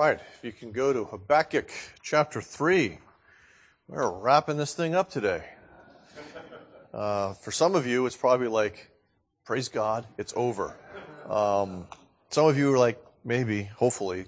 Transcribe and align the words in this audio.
right, 0.00 0.18
if 0.18 0.42
you 0.42 0.50
can 0.50 0.72
go 0.72 0.94
to 0.94 1.04
Habakkuk 1.04 1.70
chapter 2.00 2.40
3. 2.40 2.96
We're 3.86 4.10
wrapping 4.10 4.56
this 4.56 4.72
thing 4.72 4.94
up 4.94 5.10
today. 5.10 5.44
Uh, 6.92 7.34
for 7.34 7.52
some 7.52 7.76
of 7.76 7.86
you, 7.86 8.04
it's 8.04 8.16
probably 8.16 8.48
like, 8.48 8.90
praise 9.44 9.68
God, 9.68 10.06
it's 10.18 10.32
over. 10.34 10.76
Um, 11.28 11.86
some 12.30 12.46
of 12.46 12.58
you 12.58 12.74
are 12.74 12.78
like, 12.78 13.00
maybe, 13.24 13.62
hopefully, 13.62 14.24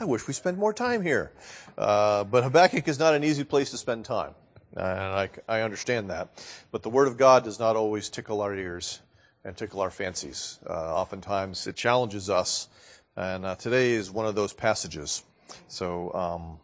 I 0.00 0.06
wish 0.06 0.26
we 0.26 0.32
spent 0.32 0.56
more 0.56 0.72
time 0.72 1.02
here. 1.02 1.32
Uh, 1.76 2.24
but 2.24 2.44
Habakkuk 2.44 2.88
is 2.88 2.98
not 2.98 3.12
an 3.12 3.24
easy 3.24 3.44
place 3.44 3.72
to 3.72 3.76
spend 3.76 4.06
time. 4.06 4.34
And 4.72 4.88
I, 4.88 5.28
I 5.46 5.60
understand 5.60 6.08
that. 6.08 6.30
But 6.70 6.82
the 6.82 6.88
Word 6.88 7.08
of 7.08 7.18
God 7.18 7.44
does 7.44 7.58
not 7.58 7.76
always 7.76 8.08
tickle 8.08 8.40
our 8.40 8.54
ears 8.54 9.00
and 9.44 9.54
tickle 9.54 9.82
our 9.82 9.90
fancies. 9.90 10.60
Uh, 10.66 10.72
oftentimes 10.72 11.66
it 11.66 11.76
challenges 11.76 12.30
us 12.30 12.68
and 13.16 13.44
uh, 13.44 13.54
today 13.54 13.92
is 13.92 14.10
one 14.10 14.26
of 14.26 14.34
those 14.34 14.52
passages. 14.52 15.22
So 15.68 16.12
um, 16.14 16.58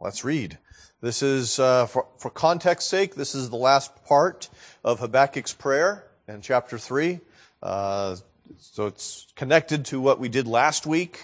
let's 0.00 0.24
read. 0.24 0.58
This 1.00 1.22
is, 1.22 1.58
uh, 1.58 1.86
for, 1.86 2.06
for 2.18 2.30
context's 2.30 2.90
sake, 2.90 3.14
this 3.14 3.34
is 3.34 3.50
the 3.50 3.56
last 3.56 4.04
part 4.04 4.48
of 4.82 5.00
Habakkuk's 5.00 5.52
prayer 5.52 6.04
in 6.28 6.40
chapter 6.40 6.78
3. 6.78 7.20
Uh, 7.62 8.16
so 8.58 8.86
it's 8.86 9.26
connected 9.36 9.84
to 9.86 10.00
what 10.00 10.18
we 10.18 10.28
did 10.28 10.46
last 10.46 10.86
week, 10.86 11.20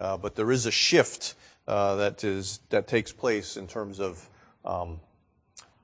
uh, 0.00 0.16
but 0.16 0.34
there 0.34 0.50
is 0.50 0.66
a 0.66 0.70
shift 0.70 1.34
uh, 1.66 1.96
that, 1.96 2.24
is, 2.24 2.60
that 2.70 2.86
takes 2.86 3.12
place 3.12 3.56
in 3.56 3.66
terms 3.66 4.00
of 4.00 4.28
um, 4.64 5.00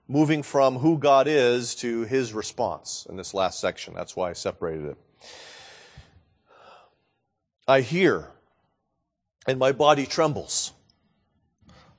moving 0.09 0.42
from 0.42 0.79
who 0.79 0.98
God 0.98 1.27
is 1.29 1.75
to 1.77 2.03
his 2.03 2.33
response 2.33 3.06
in 3.09 3.17
this 3.17 3.34
last 3.34 3.61
section. 3.61 3.95
That's 3.95 4.17
why 4.17 4.31
I 4.31 4.33
separated 4.33 4.87
it. 4.87 4.97
I 7.66 7.80
hear, 7.80 8.29
and 9.47 9.59
my 9.59 9.73
body 9.73 10.05
trembles. 10.05 10.73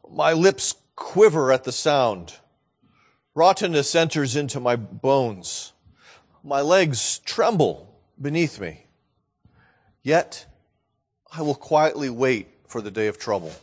My 0.09 0.33
lips 0.33 0.75
quiver 0.95 1.51
at 1.51 1.63
the 1.63 1.71
sound. 1.71 2.35
Rottenness 3.33 3.95
enters 3.95 4.35
into 4.35 4.59
my 4.59 4.75
bones. 4.75 5.73
My 6.43 6.61
legs 6.61 7.19
tremble 7.19 7.95
beneath 8.21 8.59
me. 8.59 8.85
Yet 10.01 10.45
I 11.31 11.41
will 11.41 11.55
quietly 11.55 12.09
wait 12.09 12.47
for 12.67 12.81
the 12.81 12.91
day 12.91 13.07
of 13.07 13.17
trouble 13.17 13.53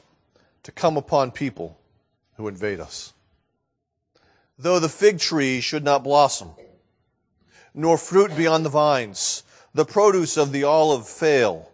to 0.62 0.72
come 0.72 0.97
upon 0.97 1.30
people 1.30 1.78
who 2.36 2.48
invade 2.48 2.80
us. 2.80 3.12
Though 4.58 4.78
the 4.78 4.88
fig 4.88 5.19
tree 5.19 5.60
should 5.60 5.84
not 5.84 6.03
blossom, 6.03 6.50
nor 7.75 7.98
fruit 7.98 8.36
be 8.36 8.47
on 8.47 8.62
the 8.62 8.69
vines, 8.70 9.42
the 9.75 9.84
produce 9.84 10.36
of 10.36 10.53
the 10.53 10.64
olive 10.64 11.06
fail, 11.06 11.69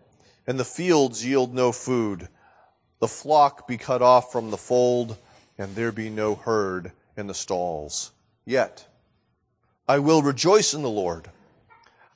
and 0.47 0.59
the 0.59 0.65
fields 0.65 1.25
yield 1.25 1.55
no 1.55 1.73
food. 1.73 2.29
The 3.01 3.09
flock 3.09 3.67
be 3.67 3.77
cut 3.77 4.03
off 4.03 4.33
from 4.33 4.51
the 4.51 4.57
fold, 4.57 5.17
and 5.59 5.75
there 5.75 5.93
be 5.93 6.09
no 6.09 6.35
herd 6.35 6.93
in 7.17 7.27
the 7.27 7.35
stalls. 7.35 8.13
Yet 8.45 8.87
I 9.89 9.99
will 9.99 10.23
rejoice 10.23 10.75
in 10.75 10.83
the 10.83 10.91
Lord. 10.91 11.31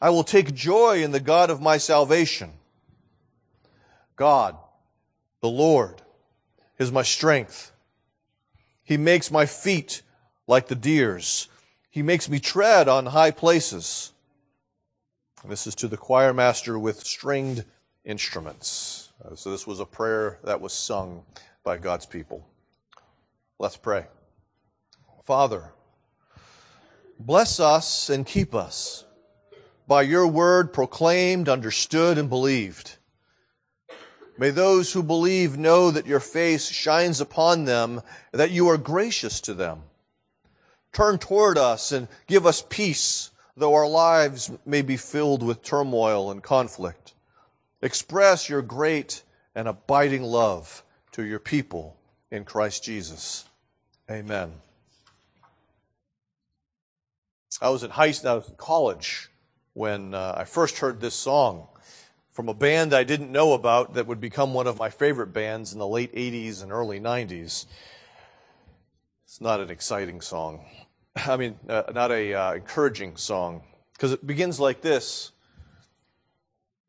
I 0.00 0.10
will 0.10 0.24
take 0.24 0.54
joy 0.54 1.02
in 1.02 1.12
the 1.12 1.20
God 1.20 1.50
of 1.50 1.60
my 1.60 1.76
salvation. 1.76 2.52
God, 4.16 4.56
the 5.40 5.48
Lord, 5.48 6.02
is 6.78 6.90
my 6.90 7.02
strength. 7.02 7.72
He 8.82 8.96
makes 8.96 9.30
my 9.30 9.46
feet 9.46 10.02
like 10.46 10.68
the 10.68 10.74
deer's. 10.74 11.48
He 11.90 12.02
makes 12.02 12.28
me 12.28 12.40
tread 12.40 12.88
on 12.88 13.06
high 13.06 13.30
places. 13.30 14.12
This 15.46 15.66
is 15.66 15.74
to 15.76 15.88
the 15.88 15.96
choir 15.96 16.32
master 16.32 16.78
with 16.78 17.04
stringed 17.04 17.64
instruments. 18.04 19.12
Uh, 19.24 19.34
so 19.34 19.50
this 19.50 19.66
was 19.66 19.80
a 19.80 19.86
prayer 19.86 20.38
that 20.44 20.60
was 20.60 20.72
sung 20.72 21.22
by 21.62 21.76
God's 21.76 22.06
people. 22.06 22.46
Let's 23.58 23.76
pray. 23.76 24.06
Father, 25.24 25.72
bless 27.18 27.60
us 27.60 28.08
and 28.08 28.26
keep 28.26 28.54
us 28.54 29.04
by 29.86 30.02
your 30.02 30.26
word 30.26 30.72
proclaimed, 30.72 31.48
understood, 31.48 32.16
and 32.16 32.28
believed. 32.28 32.96
May 34.38 34.50
those 34.50 34.92
who 34.92 35.02
believe 35.02 35.58
know 35.58 35.90
that 35.90 36.06
your 36.06 36.20
face 36.20 36.70
shines 36.70 37.20
upon 37.20 37.64
them, 37.64 38.00
that 38.32 38.52
you 38.52 38.68
are 38.68 38.78
gracious 38.78 39.40
to 39.42 39.52
them. 39.52 39.82
Turn 40.92 41.18
toward 41.18 41.58
us 41.58 41.92
and 41.92 42.08
give 42.26 42.46
us 42.46 42.64
peace, 42.68 43.32
though 43.56 43.74
our 43.74 43.88
lives 43.88 44.50
may 44.64 44.80
be 44.80 44.96
filled 44.96 45.42
with 45.42 45.62
turmoil 45.62 46.30
and 46.30 46.42
conflict. 46.42 47.12
Express 47.82 48.48
your 48.48 48.62
great 48.62 49.22
and 49.54 49.66
abiding 49.66 50.22
love 50.22 50.82
to 51.12 51.24
your 51.24 51.38
people 51.38 51.96
in 52.30 52.44
Christ 52.44 52.84
Jesus. 52.84 53.44
Amen. 54.10 54.52
I 57.60 57.68
was 57.70 57.82
in 57.82 57.90
high 57.90 58.14
I 58.24 58.34
was 58.34 58.48
in 58.48 58.56
college 58.56 59.30
when 59.72 60.14
uh, 60.14 60.34
I 60.36 60.44
first 60.44 60.78
heard 60.78 61.00
this 61.00 61.14
song 61.14 61.68
from 62.30 62.48
a 62.48 62.54
band 62.54 62.94
I 62.94 63.04
didn't 63.04 63.32
know 63.32 63.52
about 63.52 63.94
that 63.94 64.06
would 64.06 64.20
become 64.20 64.54
one 64.54 64.66
of 64.66 64.78
my 64.78 64.88
favorite 64.88 65.32
bands 65.32 65.72
in 65.72 65.78
the 65.78 65.86
late 65.86 66.14
80s 66.14 66.62
and 66.62 66.72
early 66.72 67.00
90s. 67.00 67.66
It's 69.24 69.40
not 69.40 69.60
an 69.60 69.70
exciting 69.70 70.20
song. 70.20 70.64
I 71.16 71.36
mean, 71.36 71.58
uh, 71.68 71.84
not 71.94 72.10
a 72.10 72.34
uh, 72.34 72.54
encouraging 72.54 73.16
song 73.16 73.62
because 73.92 74.12
it 74.12 74.26
begins 74.26 74.60
like 74.60 74.80
this. 74.80 75.32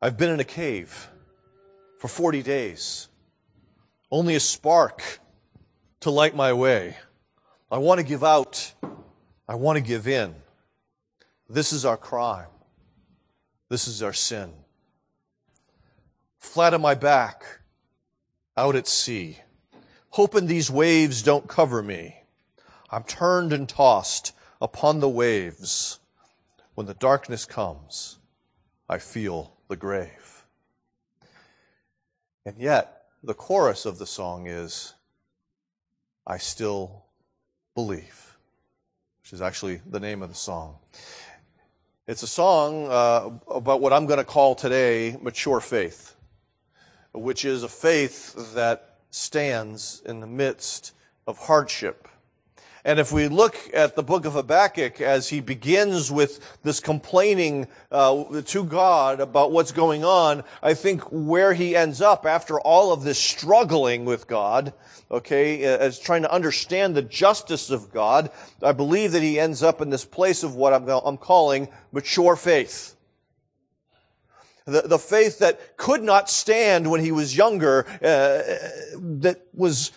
I've 0.04 0.18
been 0.18 0.30
in 0.30 0.40
a 0.40 0.44
cave 0.44 1.08
for 1.98 2.08
40 2.08 2.42
days. 2.42 3.06
Only 4.10 4.34
a 4.34 4.40
spark 4.40 5.20
to 6.00 6.10
light 6.10 6.34
my 6.34 6.52
way. 6.52 6.96
I 7.70 7.78
want 7.78 8.00
to 8.00 8.04
give 8.04 8.24
out. 8.24 8.74
I 9.48 9.54
want 9.54 9.76
to 9.76 9.80
give 9.80 10.08
in. 10.08 10.34
This 11.48 11.72
is 11.72 11.84
our 11.84 11.96
crime. 11.96 12.48
This 13.68 13.86
is 13.86 14.02
our 14.02 14.12
sin. 14.12 14.52
Flat 16.40 16.74
on 16.74 16.80
my 16.80 16.96
back, 16.96 17.44
out 18.56 18.74
at 18.74 18.88
sea, 18.88 19.38
hoping 20.10 20.48
these 20.48 20.68
waves 20.68 21.22
don't 21.22 21.46
cover 21.46 21.80
me. 21.80 22.16
I'm 22.90 23.04
turned 23.04 23.52
and 23.52 23.68
tossed 23.68 24.32
upon 24.60 24.98
the 24.98 25.08
waves. 25.08 26.00
When 26.74 26.88
the 26.88 26.94
darkness 26.94 27.44
comes, 27.44 28.18
I 28.88 28.98
feel 28.98 29.52
the 29.72 29.76
grave. 29.78 30.44
And 32.44 32.58
yet, 32.58 33.04
the 33.22 33.32
chorus 33.32 33.86
of 33.86 33.98
the 33.98 34.04
song 34.04 34.46
is, 34.46 34.92
I 36.26 36.36
still 36.36 37.06
believe, 37.74 38.36
which 39.22 39.32
is 39.32 39.40
actually 39.40 39.80
the 39.86 39.98
name 39.98 40.20
of 40.20 40.28
the 40.28 40.34
song. 40.34 40.76
It's 42.06 42.22
a 42.22 42.26
song 42.26 42.86
uh, 42.90 43.30
about 43.48 43.80
what 43.80 43.94
I'm 43.94 44.04
going 44.04 44.18
to 44.18 44.24
call 44.24 44.54
today 44.54 45.16
mature 45.22 45.60
faith, 45.60 46.16
which 47.14 47.46
is 47.46 47.62
a 47.62 47.68
faith 47.68 48.52
that 48.52 48.98
stands 49.08 50.02
in 50.04 50.20
the 50.20 50.26
midst 50.26 50.92
of 51.26 51.38
hardship 51.38 52.08
and 52.84 52.98
if 52.98 53.12
we 53.12 53.28
look 53.28 53.56
at 53.72 53.94
the 53.94 54.02
book 54.02 54.24
of 54.24 54.32
Habakkuk 54.32 55.00
as 55.00 55.28
he 55.28 55.40
begins 55.40 56.10
with 56.10 56.58
this 56.64 56.80
complaining 56.80 57.68
uh, 57.92 58.42
to 58.42 58.64
God 58.64 59.20
about 59.20 59.52
what's 59.52 59.70
going 59.70 60.04
on, 60.04 60.42
I 60.60 60.74
think 60.74 61.02
where 61.02 61.54
he 61.54 61.76
ends 61.76 62.00
up 62.00 62.26
after 62.26 62.58
all 62.60 62.92
of 62.92 63.04
this 63.04 63.20
struggling 63.20 64.04
with 64.04 64.26
God, 64.26 64.74
okay, 65.12 65.62
as 65.62 66.00
trying 66.00 66.22
to 66.22 66.32
understand 66.32 66.96
the 66.96 67.02
justice 67.02 67.70
of 67.70 67.92
God, 67.92 68.32
I 68.60 68.72
believe 68.72 69.12
that 69.12 69.22
he 69.22 69.38
ends 69.38 69.62
up 69.62 69.80
in 69.80 69.90
this 69.90 70.04
place 70.04 70.42
of 70.42 70.56
what 70.56 70.72
I'm, 70.72 70.88
I'm 70.88 71.18
calling 71.18 71.68
mature 71.92 72.34
faith. 72.34 72.96
The, 74.64 74.82
the 74.82 74.98
faith 74.98 75.38
that 75.38 75.76
could 75.76 76.02
not 76.02 76.28
stand 76.28 76.90
when 76.90 77.00
he 77.00 77.12
was 77.12 77.36
younger, 77.36 77.86
uh, 78.02 78.42
that 79.20 79.42
was 79.54 79.92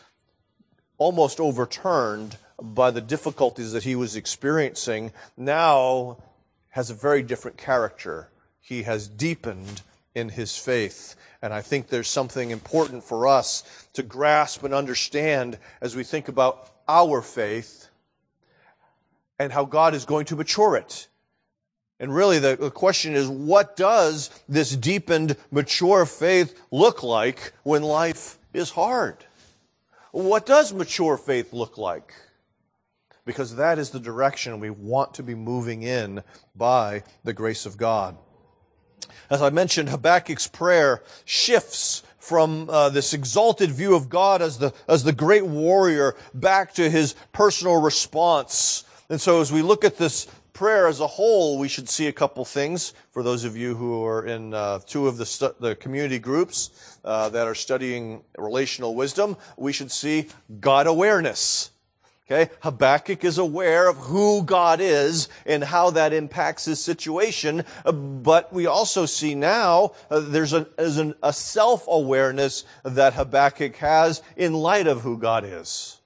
almost 1.00 1.40
overturned 1.40 2.38
by 2.62 2.92
the 2.92 3.02
difficulties 3.02 3.72
that 3.74 3.84
he 3.84 3.96
was 3.96 4.16
experiencing, 4.16 5.12
now 5.38 6.18
has 6.69 6.90
a 6.90 6.94
very 6.94 7.24
different 7.24 7.57
character. 7.57 8.30
He 8.62 8.84
has 8.84 9.07
deepened 9.07 9.81
in 10.13 10.30
his 10.30 10.57
faith. 10.57 11.16
And 11.42 11.54
I 11.54 11.62
think 11.62 11.88
there's 11.88 12.07
something 12.07 12.52
important 12.52 13.04
for 13.04 13.28
us 13.28 13.88
to 13.94 14.04
grasp 14.04 14.63
and 14.63 14.74
understand 14.74 15.57
as 15.81 15.96
we 15.96 16.04
think 16.04 16.28
about 16.28 16.72
our 16.88 17.22
faith 17.22 17.90
and 19.38 19.51
how 19.51 19.66
God 19.66 19.94
is 19.94 20.06
going 20.06 20.25
to 20.25 20.36
mature 20.36 20.75
it. 20.75 21.08
And 22.00 22.13
really, 22.13 22.40
the, 22.40 22.72
question 22.72 23.16
is 23.16 23.28
what 23.28 23.75
does 23.78 24.30
this 24.50 24.75
deepened, 24.75 25.38
mature 25.51 26.06
faith 26.06 26.60
look 26.72 27.04
like 27.04 27.54
when 27.63 27.84
life 27.84 28.38
is 28.54 28.72
hard? 28.72 29.25
What 30.12 30.46
does 30.46 30.74
mature 30.74 31.18
faith 31.18 31.54
look 31.54 31.78
like? 31.78 32.13
Because 33.25 33.56
that 33.56 33.80
is 33.80 33.89
the 33.89 34.00
direction 34.00 34.60
we 34.60 34.69
want 34.69 35.13
to 35.16 35.24
be 35.24 35.36
moving 35.36 35.83
in 35.83 36.24
by 36.56 37.04
the 37.24 37.33
grace 37.33 37.66
of 37.66 37.77
God. 37.77 38.18
As 39.30 39.42
I 39.42 39.50
mentioned, 39.50 39.89
Habakkuk's 39.89 40.48
prayer 40.48 41.01
shifts 41.25 42.04
from 42.19 42.69
uh, 42.69 42.89
this 42.89 43.13
exalted 43.13 43.72
view 43.72 43.95
of 43.95 44.10
God 44.10 44.42
as 44.42 44.57
the, 44.57 44.74
as 44.88 45.04
the 45.04 45.13
great 45.13 45.45
warrior 45.45 46.16
back 46.33 46.74
to 46.75 46.89
his 46.89 47.16
personal 47.33 47.81
response. 47.81 48.83
And 49.10 49.22
so 49.22 49.42
as 49.42 49.51
we 49.51 49.62
look 49.62 49.83
at 49.83 49.98
this 49.98 50.27
prayer 50.54 50.88
as 50.88 51.01
a 51.01 51.07
whole, 51.07 51.60
we 51.60 51.68
should 51.68 51.89
see 51.89 52.07
a 52.07 52.13
couple 52.13 52.45
things. 52.45 52.94
For 53.12 53.22
those 53.22 53.44
of 53.44 53.57
you 53.57 53.75
who 53.75 54.04
are 54.04 54.25
in 54.25 54.54
uh, 54.54 54.80
two 54.80 55.07
of 55.07 55.18
the, 55.18 55.25
stu- 55.25 55.54
the 55.60 55.75
community 55.75 56.18
groups 56.18 56.98
uh, 57.04 57.30
that 57.30 57.48
are 57.48 57.54
studying 57.54 58.24
relational 58.38 58.95
wisdom, 58.95 59.38
we 59.57 59.74
should 59.74 59.92
see 59.92 60.30
God 60.60 60.88
awareness. 60.88 61.72
Okay, 62.27 62.51
Habakkuk 62.62 63.24
is 63.24 63.38
aware 63.38 63.88
of 63.88 63.98
who 63.98 64.42
God 64.42 64.80
is 64.81 65.30
and 65.45 65.63
how 65.63 65.92
that 65.92 66.12
impacts 66.12 66.66
his 66.66 66.83
situation. 66.83 67.63
Uh, 67.86 67.92
but 67.92 68.51
we 68.51 68.66
also 68.66 69.06
see 69.06 69.36
now 69.36 69.92
uh, 70.10 70.22
there's, 70.22 70.51
a, 70.51 70.68
an, 70.80 71.13
a 71.22 71.31
self-awareness 71.31 72.66
that 72.83 73.13
Habakkuk 73.13 73.75
has 73.75 74.24
in 74.36 74.54
light 74.54 74.88
of 74.88 75.01
who 75.01 75.19
God 75.19 75.45
is. 75.45 76.01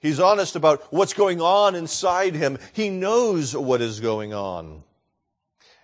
He's 0.00 0.18
honest 0.18 0.56
about 0.56 0.90
what's 0.92 1.12
going 1.12 1.42
on 1.42 1.74
inside 1.74 2.34
him. 2.34 2.58
He 2.72 2.88
knows 2.88 3.54
what 3.54 3.82
is 3.82 4.00
going 4.00 4.32
on. 4.32 4.82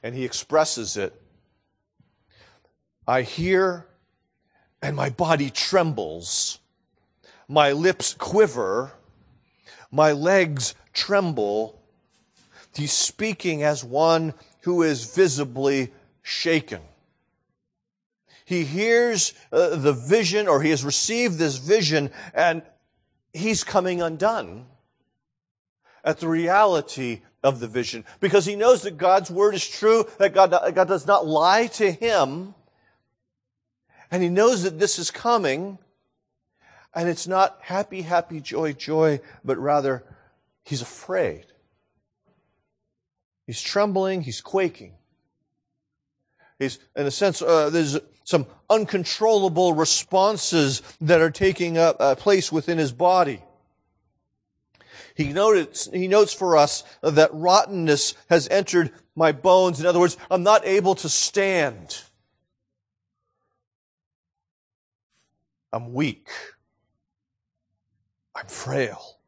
And 0.03 0.15
he 0.15 0.25
expresses 0.25 0.97
it. 0.97 1.21
I 3.07 3.23
hear 3.23 3.87
and 4.81 4.97
my 4.97 5.11
body 5.11 5.51
trembles. 5.51 6.61
My 7.47 7.73
lips 7.73 8.15
quiver 8.15 8.93
my 9.95 10.11
legs 10.11 10.75
tremble. 10.93 11.81
He's 12.75 12.93
speaking 12.93 13.63
as 13.63 13.85
one 13.85 14.35
who 14.63 14.83
is 14.83 15.15
visibly 15.15 15.93
shaken. 16.23 16.81
He 18.45 18.65
hears 18.65 19.33
uh, 19.53 19.77
the 19.77 19.93
vision, 19.93 20.49
or 20.49 20.61
he 20.61 20.71
has 20.71 20.85
received 20.85 21.39
this 21.39 21.57
vision, 21.57 22.11
and 22.35 22.63
he's 23.33 23.63
coming 23.63 24.03
undone 24.03 24.67
at 26.05 26.19
the 26.19 26.29
reality 26.29 27.23
of 27.43 27.61
the 27.61 27.69
vision 27.69 28.05
because 28.21 28.45
he 28.45 28.57
knows 28.57 28.83
that 28.83 28.99
God's 28.99 29.31
word 29.31 29.55
is 29.55 29.67
true, 29.67 30.07
that 30.19 30.35
God, 30.35 30.51
God 30.75 30.89
does 30.89 31.07
not 31.07 31.27
lie 31.27 31.69
to 31.69 31.91
him, 31.93 32.55
and 34.11 34.23
he 34.23 34.29
knows 34.29 34.65
that 34.65 34.79
this 34.79 34.99
is 34.99 35.11
coming, 35.11 35.79
and 36.95 37.09
it's 37.09 37.27
not 37.27 37.59
happy, 37.61 38.03
happy, 38.03 38.41
joy, 38.41 38.73
joy, 38.73 39.21
but 39.45 39.59
rather 39.59 40.05
he's 40.65 40.83
afraid. 40.83 41.47
He's 43.47 43.61
trembling, 43.61 44.23
he's 44.23 44.41
quaking. 44.41 44.95
He's, 46.59 46.79
in 46.97 47.07
a 47.07 47.11
sense, 47.11 47.43
uh, 47.43 47.69
there's 47.71 47.99
some 48.25 48.47
uncontrollable 48.71 49.75
responses 49.75 50.83
that 51.01 51.21
are 51.21 51.31
taking 51.31 51.77
up 51.77 51.97
uh, 52.01 52.15
place 52.15 52.51
within 52.51 52.79
his 52.79 52.93
body. 52.93 53.43
He 55.15 55.33
notes, 55.33 55.89
he 55.93 56.09
notes 56.09 56.33
for 56.33 56.57
us 56.57 56.83
that 57.03 57.31
rottenness 57.33 58.15
has 58.31 58.49
entered 58.49 58.93
my 59.15 59.33
bones. 59.33 59.79
In 59.79 59.87
other 59.87 60.01
words, 60.01 60.17
I'm 60.31 60.43
not 60.43 60.67
able 60.67 60.95
to 60.97 61.09
stand. 61.09 62.03
I'm 65.73 65.93
weak. 65.93 66.29
I'm 68.35 68.47
frail. 68.47 69.19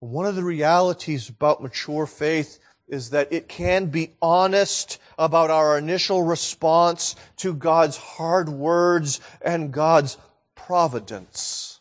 One 0.00 0.26
of 0.26 0.36
the 0.36 0.44
realities 0.44 1.28
about 1.28 1.62
mature 1.62 2.06
faith 2.06 2.58
is 2.88 3.10
that 3.10 3.32
it 3.32 3.48
can 3.48 3.86
be 3.86 4.12
honest 4.22 4.98
about 5.18 5.50
our 5.50 5.76
initial 5.76 6.22
response 6.22 7.14
to 7.36 7.52
God's 7.52 7.96
hard 7.96 8.48
words 8.48 9.20
and 9.42 9.72
God's 9.72 10.16
providence. 10.54 11.80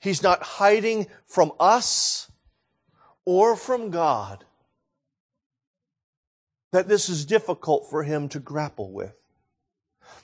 He's 0.00 0.22
not 0.22 0.42
hiding 0.42 1.06
from 1.26 1.52
us 1.58 2.30
or 3.24 3.56
from 3.56 3.90
God 3.90 4.44
that 6.72 6.88
this 6.88 7.08
is 7.08 7.24
difficult 7.24 7.88
for 7.88 8.02
him 8.02 8.28
to 8.30 8.38
grapple 8.38 8.90
with 8.92 9.14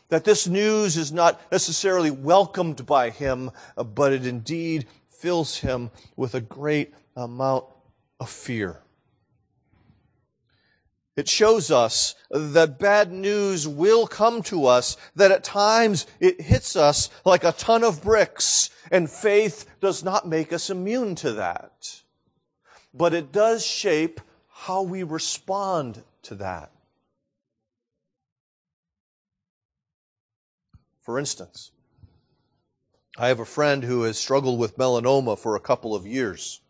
that 0.08 0.24
this 0.24 0.46
news 0.46 0.96
is 0.96 1.12
not 1.12 1.40
necessarily 1.52 2.10
welcomed 2.10 2.86
by 2.86 3.10
him, 3.10 3.50
uh, 3.76 3.84
but 3.84 4.12
it 4.12 4.26
indeed 4.26 4.86
fills 5.08 5.58
him 5.58 5.90
with 6.16 6.34
a 6.34 6.40
great 6.40 6.94
amount 7.16 7.64
of 8.20 8.30
fear. 8.30 8.80
It 11.16 11.28
shows 11.28 11.72
us 11.72 12.14
that 12.30 12.78
bad 12.78 13.10
news 13.12 13.66
will 13.66 14.06
come 14.06 14.40
to 14.42 14.66
us, 14.66 14.96
that 15.16 15.32
at 15.32 15.42
times 15.42 16.06
it 16.20 16.40
hits 16.40 16.76
us 16.76 17.10
like 17.24 17.42
a 17.42 17.50
ton 17.50 17.82
of 17.82 18.04
bricks, 18.04 18.70
and 18.92 19.10
faith 19.10 19.66
does 19.80 20.04
not 20.04 20.28
make 20.28 20.52
us 20.52 20.70
immune 20.70 21.16
to 21.16 21.32
that. 21.32 22.02
But 22.94 23.14
it 23.14 23.32
does 23.32 23.66
shape 23.66 24.20
how 24.48 24.82
we 24.82 25.02
respond 25.02 26.04
to 26.22 26.36
that. 26.36 26.70
For 31.08 31.18
instance, 31.18 31.70
I 33.16 33.28
have 33.28 33.40
a 33.40 33.46
friend 33.46 33.82
who 33.82 34.02
has 34.02 34.18
struggled 34.18 34.58
with 34.58 34.76
melanoma 34.76 35.38
for 35.38 35.56
a 35.56 35.60
couple 35.60 35.94
of 35.94 36.06
years, 36.06 36.60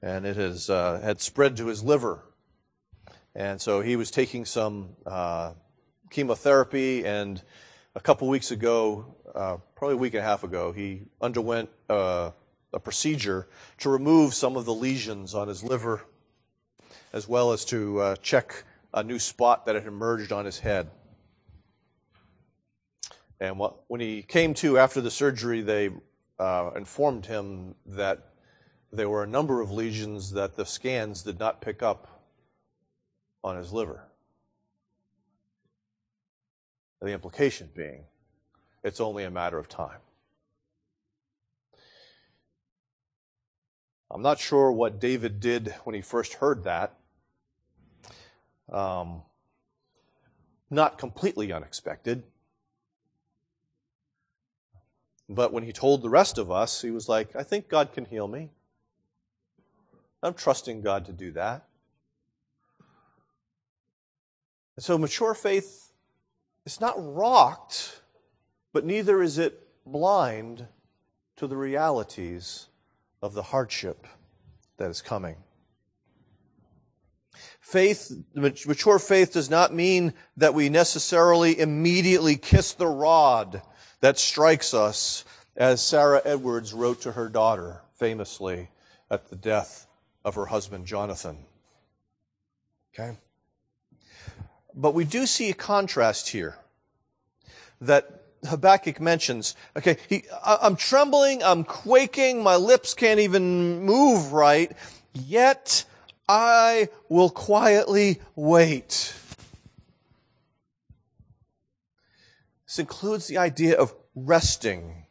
and 0.00 0.24
it 0.24 0.36
has 0.36 0.70
uh, 0.70 1.00
had 1.02 1.20
spread 1.20 1.56
to 1.56 1.66
his 1.66 1.82
liver, 1.82 2.22
and 3.34 3.60
so 3.60 3.80
he 3.80 3.96
was 3.96 4.12
taking 4.12 4.44
some 4.44 4.90
uh, 5.04 5.54
chemotherapy. 6.10 7.04
And 7.04 7.42
a 7.96 8.00
couple 8.00 8.28
weeks 8.28 8.52
ago, 8.52 9.16
uh, 9.34 9.56
probably 9.74 9.94
a 9.94 9.98
week 9.98 10.14
and 10.14 10.22
a 10.22 10.24
half 10.24 10.44
ago, 10.44 10.70
he 10.70 11.02
underwent 11.20 11.70
uh, 11.90 12.30
a 12.72 12.78
procedure 12.78 13.48
to 13.78 13.88
remove 13.90 14.32
some 14.32 14.56
of 14.56 14.64
the 14.64 14.74
lesions 14.74 15.34
on 15.34 15.48
his 15.48 15.64
liver, 15.64 16.02
as 17.12 17.26
well 17.26 17.50
as 17.50 17.64
to 17.64 17.98
uh, 17.98 18.16
check 18.22 18.62
a 18.94 19.02
new 19.02 19.18
spot 19.18 19.66
that 19.66 19.74
had 19.74 19.88
emerged 19.88 20.30
on 20.30 20.44
his 20.44 20.60
head. 20.60 20.88
And 23.40 23.58
what, 23.58 23.84
when 23.88 24.00
he 24.00 24.22
came 24.22 24.54
to 24.54 24.78
after 24.78 25.00
the 25.00 25.10
surgery, 25.10 25.60
they 25.60 25.90
uh, 26.38 26.70
informed 26.76 27.26
him 27.26 27.74
that 27.86 28.32
there 28.92 29.08
were 29.08 29.22
a 29.22 29.28
number 29.28 29.60
of 29.60 29.70
lesions 29.70 30.32
that 30.32 30.56
the 30.56 30.64
scans 30.64 31.22
did 31.22 31.38
not 31.38 31.60
pick 31.60 31.82
up 31.82 32.24
on 33.44 33.56
his 33.56 33.72
liver. 33.72 34.04
The 37.00 37.12
implication 37.12 37.68
being, 37.76 38.04
it's 38.82 39.00
only 39.00 39.24
a 39.24 39.30
matter 39.30 39.58
of 39.58 39.68
time. 39.68 40.00
I'm 44.10 44.22
not 44.22 44.40
sure 44.40 44.72
what 44.72 44.98
David 44.98 45.38
did 45.38 45.74
when 45.84 45.94
he 45.94 46.00
first 46.00 46.34
heard 46.34 46.64
that. 46.64 46.94
Um, 48.72 49.22
not 50.70 50.98
completely 50.98 51.52
unexpected. 51.52 52.24
But 55.28 55.52
when 55.52 55.62
he 55.62 55.72
told 55.72 56.02
the 56.02 56.08
rest 56.08 56.38
of 56.38 56.50
us, 56.50 56.80
he 56.80 56.90
was 56.90 57.08
like, 57.08 57.36
I 57.36 57.42
think 57.42 57.68
God 57.68 57.92
can 57.92 58.06
heal 58.06 58.26
me. 58.26 58.50
I'm 60.22 60.34
trusting 60.34 60.80
God 60.80 61.06
to 61.06 61.12
do 61.12 61.32
that. 61.32 61.64
And 64.76 64.84
so 64.84 64.96
mature 64.96 65.34
faith 65.34 65.92
is 66.64 66.80
not 66.80 66.94
rocked, 66.96 68.00
but 68.72 68.84
neither 68.84 69.22
is 69.22 69.38
it 69.38 69.66
blind 69.84 70.66
to 71.36 71.46
the 71.46 71.56
realities 71.56 72.68
of 73.20 73.34
the 73.34 73.42
hardship 73.42 74.06
that 74.76 74.90
is 74.90 75.02
coming. 75.02 75.36
Faith, 77.60 78.12
mature 78.34 78.98
faith 78.98 79.32
does 79.32 79.50
not 79.50 79.74
mean 79.74 80.14
that 80.36 80.54
we 80.54 80.68
necessarily 80.68 81.58
immediately 81.58 82.36
kiss 82.36 82.72
the 82.72 82.86
rod 82.86 83.62
that 84.00 84.18
strikes 84.18 84.74
us, 84.74 85.24
as 85.56 85.82
Sarah 85.82 86.22
Edwards 86.24 86.72
wrote 86.72 87.00
to 87.02 87.12
her 87.12 87.28
daughter 87.28 87.80
famously 87.98 88.68
at 89.10 89.28
the 89.28 89.36
death 89.36 89.86
of 90.24 90.36
her 90.36 90.46
husband 90.46 90.86
Jonathan. 90.86 91.38
Okay? 92.94 93.16
But 94.74 94.94
we 94.94 95.04
do 95.04 95.26
see 95.26 95.50
a 95.50 95.54
contrast 95.54 96.28
here 96.28 96.56
that 97.80 98.22
Habakkuk 98.46 99.00
mentions. 99.00 99.56
Okay, 99.76 99.96
he, 100.08 100.24
I'm 100.44 100.76
trembling, 100.76 101.42
I'm 101.42 101.64
quaking, 101.64 102.42
my 102.42 102.56
lips 102.56 102.94
can't 102.94 103.20
even 103.20 103.82
move 103.84 104.32
right, 104.32 104.70
yet 105.12 105.84
I 106.28 106.88
will 107.08 107.30
quietly 107.30 108.20
wait. 108.36 109.14
This 112.68 112.78
includes 112.78 113.26
the 113.26 113.38
idea 113.38 113.78
of 113.78 113.94
resting. 114.14 115.06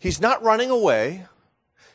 He's 0.00 0.20
not 0.20 0.42
running 0.42 0.68
away. 0.68 1.26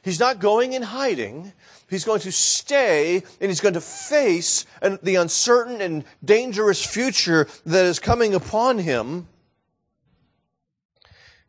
He's 0.01 0.19
not 0.19 0.39
going 0.39 0.71
in 0.71 0.81
hiding. 0.81 1.51
He's 1.89 2.05
going 2.05 2.21
to 2.21 2.31
stay 2.31 3.17
and 3.41 3.51
he's 3.51 3.59
going 3.59 3.73
to 3.73 3.81
face 3.81 4.65
the 4.81 5.15
uncertain 5.15 5.81
and 5.81 6.05
dangerous 6.23 6.85
future 6.85 7.47
that 7.65 7.85
is 7.85 7.99
coming 7.99 8.33
upon 8.33 8.79
him. 8.79 9.27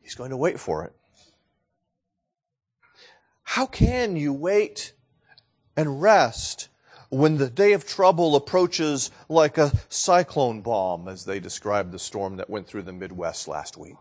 He's 0.03 0.17
going 0.17 0.31
to 0.31 0.37
wait 0.37 0.59
for 0.59 0.85
it. 0.85 0.93
How 3.45 3.67
can 3.67 4.17
you 4.17 4.33
wait 4.33 4.95
and 5.77 6.03
rest 6.03 6.71
when 7.15 7.37
the 7.37 7.49
day 7.49 7.73
of 7.73 7.87
trouble 7.87 8.35
approaches 8.35 9.11
like 9.29 9.57
a 9.57 9.73
cyclone 9.89 10.61
bomb, 10.61 11.07
as 11.09 11.25
they 11.25 11.39
described 11.39 11.93
the 11.93 11.99
storm 11.99 12.37
that 12.37 12.51
went 12.51 12.67
through 12.67 12.83
the 12.83 12.93
Midwest 12.93 13.47
last 13.47 13.77
week? 13.77 13.97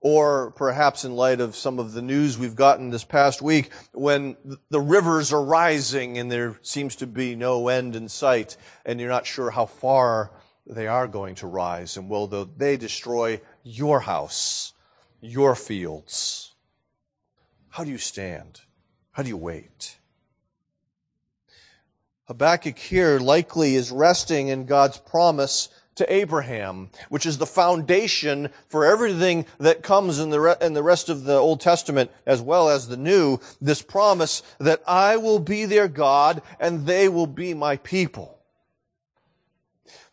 Or 0.00 0.50
perhaps 0.50 1.04
in 1.04 1.14
light 1.14 1.40
of 1.40 1.56
some 1.56 1.78
of 1.78 1.92
the 1.92 2.02
news 2.02 2.36
we've 2.36 2.56
gotten 2.56 2.90
this 2.90 3.04
past 3.04 3.40
week, 3.40 3.70
when 3.92 4.36
the 4.68 4.80
rivers 4.80 5.32
are 5.32 5.42
rising 5.42 6.18
and 6.18 6.30
there 6.30 6.58
seems 6.60 6.96
to 6.96 7.06
be 7.06 7.34
no 7.34 7.68
end 7.68 7.96
in 7.96 8.08
sight, 8.08 8.56
and 8.84 9.00
you're 9.00 9.08
not 9.08 9.26
sure 9.26 9.50
how 9.50 9.66
far 9.66 10.32
they 10.66 10.86
are 10.86 11.08
going 11.08 11.34
to 11.36 11.46
rise, 11.46 11.96
and 11.96 12.08
will 12.08 12.26
they 12.26 12.76
destroy 12.76 13.40
your 13.62 14.00
house, 14.00 14.74
your 15.20 15.54
fields? 15.54 16.54
How 17.70 17.84
do 17.84 17.90
you 17.90 17.98
stand? 17.98 18.60
How 19.12 19.22
do 19.22 19.28
you 19.28 19.36
wait? 19.36 19.98
Habakkuk 22.32 22.78
here 22.78 23.18
likely 23.18 23.74
is 23.74 23.90
resting 23.90 24.48
in 24.48 24.64
God's 24.64 24.96
promise 24.96 25.68
to 25.96 26.10
Abraham, 26.10 26.88
which 27.10 27.26
is 27.26 27.36
the 27.36 27.44
foundation 27.44 28.48
for 28.68 28.86
everything 28.86 29.44
that 29.58 29.82
comes 29.82 30.18
in 30.18 30.30
the, 30.30 30.40
re- 30.40 30.54
in 30.62 30.72
the 30.72 30.82
rest 30.82 31.10
of 31.10 31.24
the 31.24 31.36
Old 31.36 31.60
Testament 31.60 32.10
as 32.24 32.40
well 32.40 32.70
as 32.70 32.88
the 32.88 32.96
New, 32.96 33.38
this 33.60 33.82
promise 33.82 34.42
that 34.58 34.82
I 34.86 35.18
will 35.18 35.40
be 35.40 35.66
their 35.66 35.88
God 35.88 36.40
and 36.58 36.86
they 36.86 37.06
will 37.06 37.26
be 37.26 37.52
my 37.52 37.76
people. 37.76 38.38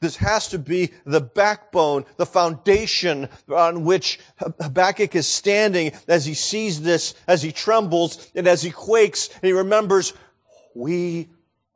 This 0.01 0.17
has 0.17 0.49
to 0.49 0.59
be 0.59 0.91
the 1.05 1.21
backbone, 1.21 2.03
the 2.17 2.25
foundation 2.25 3.29
on 3.47 3.85
which 3.85 4.19
Habakkuk 4.59 5.15
is 5.15 5.25
standing 5.25 5.93
as 6.05 6.25
he 6.25 6.33
sees 6.33 6.81
this, 6.81 7.13
as 7.29 7.41
he 7.41 7.53
trembles 7.53 8.29
and 8.35 8.45
as 8.45 8.61
he 8.61 8.71
quakes 8.71 9.29
and 9.35 9.43
he 9.43 9.53
remembers, 9.53 10.11
we 10.75 11.29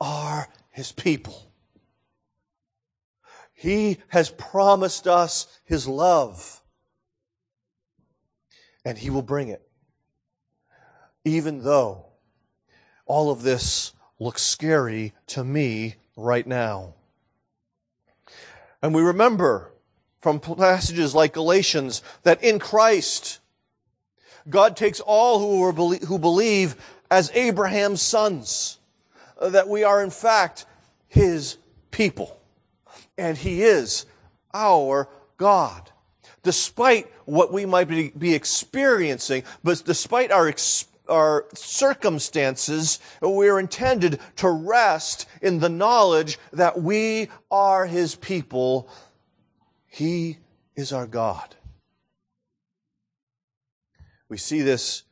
are 0.03 0.49
his 0.69 0.91
people. 0.91 1.49
He 3.53 3.99
has 4.09 4.29
promised 4.29 5.07
us 5.07 5.47
his 5.63 5.87
love. 5.87 6.61
And 8.83 8.97
he 8.97 9.09
will 9.09 9.21
bring 9.21 9.47
it. 9.47 9.65
Even 11.23 11.63
though 11.63 12.07
all 13.05 13.31
of 13.31 13.43
this 13.43 13.93
looks 14.19 14.41
scary 14.41 15.13
to 15.27 15.43
me 15.45 15.95
right 16.17 16.45
now. 16.45 16.95
And 18.81 18.93
we 18.93 19.01
remember 19.01 19.71
from 20.19 20.41
passages 20.41 21.15
like 21.15 21.31
Galatians 21.31 22.03
that 22.23 22.43
in 22.43 22.59
Christ, 22.59 23.39
God 24.49 24.75
takes 24.75 24.99
all 24.99 25.39
who, 25.39 25.63
are, 25.63 25.95
who 26.05 26.19
believe 26.19 26.75
as 27.09 27.31
Abraham's 27.33 28.01
sons 28.01 28.79
that 29.49 29.67
we 29.67 29.83
are 29.83 30.03
in 30.03 30.09
fact 30.09 30.65
His 31.07 31.57
people. 31.91 32.39
And 33.17 33.37
He 33.37 33.63
is 33.63 34.05
our 34.53 35.09
God. 35.37 35.91
Despite 36.43 37.11
what 37.25 37.53
we 37.53 37.65
might 37.65 37.87
be 37.87 38.33
experiencing, 38.33 39.43
but 39.63 39.83
despite 39.85 40.31
our 40.31 40.53
our 41.09 41.45
circumstances, 41.53 42.99
we 43.21 43.49
are 43.49 43.59
intended 43.59 44.19
to 44.37 44.49
rest 44.49 45.27
in 45.41 45.59
the 45.59 45.69
knowledge 45.69 46.39
that 46.53 46.81
we 46.81 47.29
are 47.51 47.85
His 47.85 48.15
people. 48.15 48.89
He 49.87 50.37
is 50.75 50.93
our 50.93 51.07
God. 51.07 51.55
We 54.29 54.37
see 54.37 54.61
this 54.61 55.03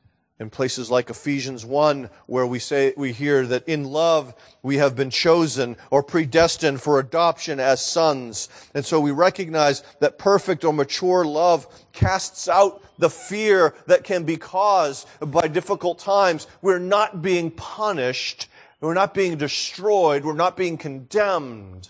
in 0.41 0.49
places 0.49 0.89
like 0.89 1.11
Ephesians 1.11 1.63
1 1.63 2.09
where 2.25 2.47
we 2.47 2.57
say, 2.57 2.95
we 2.97 3.11
hear 3.11 3.45
that 3.45 3.67
in 3.67 3.83
love 3.83 4.33
we 4.63 4.77
have 4.77 4.95
been 4.95 5.11
chosen 5.11 5.77
or 5.91 6.01
predestined 6.01 6.81
for 6.81 6.97
adoption 6.97 7.59
as 7.59 7.85
sons. 7.85 8.49
And 8.73 8.83
so 8.83 8.99
we 8.99 9.11
recognize 9.11 9.83
that 9.99 10.17
perfect 10.17 10.65
or 10.65 10.73
mature 10.73 11.23
love 11.23 11.67
casts 11.93 12.49
out 12.49 12.83
the 12.97 13.09
fear 13.09 13.75
that 13.85 14.03
can 14.03 14.23
be 14.23 14.35
caused 14.35 15.07
by 15.19 15.47
difficult 15.47 15.99
times. 15.99 16.47
We're 16.63 16.79
not 16.79 17.21
being 17.21 17.51
punished. 17.51 18.47
We're 18.79 18.95
not 18.95 19.13
being 19.13 19.37
destroyed. 19.37 20.25
We're 20.25 20.33
not 20.33 20.57
being 20.57 20.79
condemned. 20.79 21.87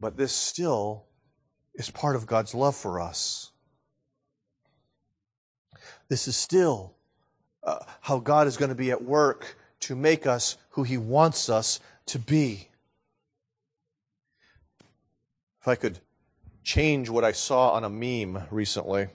But 0.00 0.16
this 0.16 0.32
still 0.32 1.04
is 1.72 1.88
part 1.88 2.16
of 2.16 2.26
God's 2.26 2.52
love 2.52 2.74
for 2.74 3.00
us. 3.00 3.52
This 6.08 6.28
is 6.28 6.36
still 6.36 6.94
uh, 7.62 7.78
how 8.00 8.18
God 8.18 8.46
is 8.46 8.56
going 8.56 8.68
to 8.68 8.74
be 8.74 8.90
at 8.90 9.02
work 9.02 9.56
to 9.80 9.96
make 9.96 10.26
us 10.26 10.56
who 10.70 10.82
He 10.82 10.98
wants 10.98 11.48
us 11.48 11.80
to 12.06 12.18
be. 12.18 12.68
If 15.60 15.68
I 15.68 15.74
could 15.74 15.98
change 16.62 17.08
what 17.08 17.24
I 17.24 17.32
saw 17.32 17.70
on 17.70 17.84
a 17.84 17.90
meme 17.90 18.44
recently, 18.50 19.08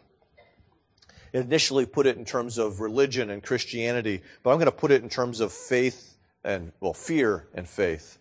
it 1.31 1.39
initially 1.39 1.85
put 1.85 2.07
it 2.07 2.17
in 2.17 2.25
terms 2.25 2.57
of 2.57 2.79
religion 2.79 3.29
and 3.29 3.43
Christianity, 3.43 4.21
but 4.41 4.49
I'm 4.49 4.57
going 4.57 4.65
to 4.65 4.71
put 4.71 4.91
it 4.91 5.03
in 5.03 5.09
terms 5.09 5.39
of 5.39 5.51
faith 5.51 6.17
and, 6.43 6.71
well, 6.79 6.93
fear 6.93 7.47
and 7.53 7.67
faith. 7.67 8.17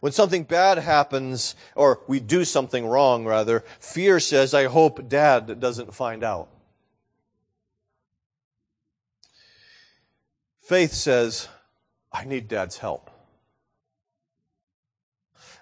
When 0.00 0.12
something 0.12 0.42
bad 0.42 0.78
happens, 0.78 1.54
or 1.76 2.00
we 2.08 2.18
do 2.18 2.44
something 2.44 2.86
wrong, 2.86 3.24
rather, 3.24 3.64
fear 3.78 4.18
says, 4.18 4.54
I 4.54 4.64
hope 4.64 5.08
dad 5.08 5.60
doesn't 5.60 5.94
find 5.94 6.24
out. 6.24 6.48
Faith 10.68 10.92
says, 10.92 11.48
I 12.12 12.26
need 12.26 12.46
dad's 12.46 12.76
help. 12.76 13.10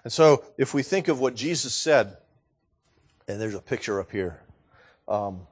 And 0.03 0.11
so, 0.11 0.43
if 0.57 0.73
we 0.73 0.83
think 0.83 1.07
of 1.07 1.21
what 1.21 1.33
Jesus 1.33 1.73
said, 1.73 2.17
and 3.25 3.39
there's 3.39 3.55
a 3.55 3.61
picture 3.61 4.01
up 4.01 4.11
here, 4.11 4.41
um, 5.07 5.47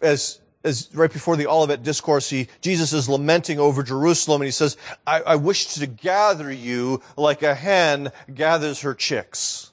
as, 0.00 0.40
as 0.64 0.88
right 0.94 1.12
before 1.12 1.36
the 1.36 1.46
Olivet 1.46 1.82
Discourse, 1.82 2.30
he, 2.30 2.48
Jesus 2.62 2.94
is 2.94 3.10
lamenting 3.10 3.60
over 3.60 3.82
Jerusalem, 3.82 4.40
and 4.40 4.46
he 4.46 4.52
says, 4.52 4.78
I, 5.06 5.20
I 5.20 5.36
wish 5.36 5.74
to 5.74 5.86
gather 5.86 6.50
you 6.50 7.02
like 7.18 7.42
a 7.42 7.54
hen 7.54 8.10
gathers 8.34 8.80
her 8.80 8.94
chicks. 8.94 9.70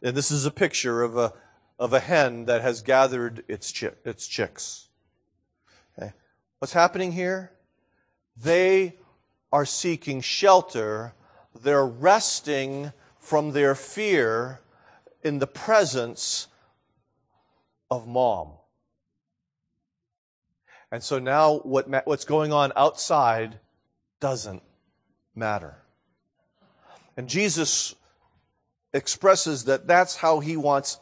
And 0.00 0.16
this 0.16 0.30
is 0.30 0.46
a 0.46 0.50
picture 0.50 1.02
of 1.02 1.18
a, 1.18 1.34
of 1.78 1.92
a 1.92 2.00
hen 2.00 2.46
that 2.46 2.62
has 2.62 2.80
gathered 2.80 3.44
its, 3.48 3.70
chi- 3.70 3.92
its 4.06 4.26
chicks. 4.26 4.85
What's 6.58 6.72
happening 6.72 7.12
here? 7.12 7.52
They 8.36 8.96
are 9.52 9.66
seeking 9.66 10.20
shelter. 10.20 11.12
They're 11.54 11.86
resting 11.86 12.92
from 13.18 13.52
their 13.52 13.74
fear 13.74 14.60
in 15.22 15.38
the 15.38 15.46
presence 15.46 16.48
of 17.90 18.06
mom. 18.06 18.52
And 20.90 21.02
so 21.02 21.18
now 21.18 21.58
what, 21.58 21.88
what's 22.06 22.24
going 22.24 22.52
on 22.52 22.72
outside 22.76 23.58
doesn't 24.20 24.62
matter. 25.34 25.76
And 27.16 27.28
Jesus 27.28 27.94
expresses 28.94 29.64
that 29.64 29.86
that's 29.86 30.16
how 30.16 30.40
he 30.40 30.56
wants, 30.56 30.98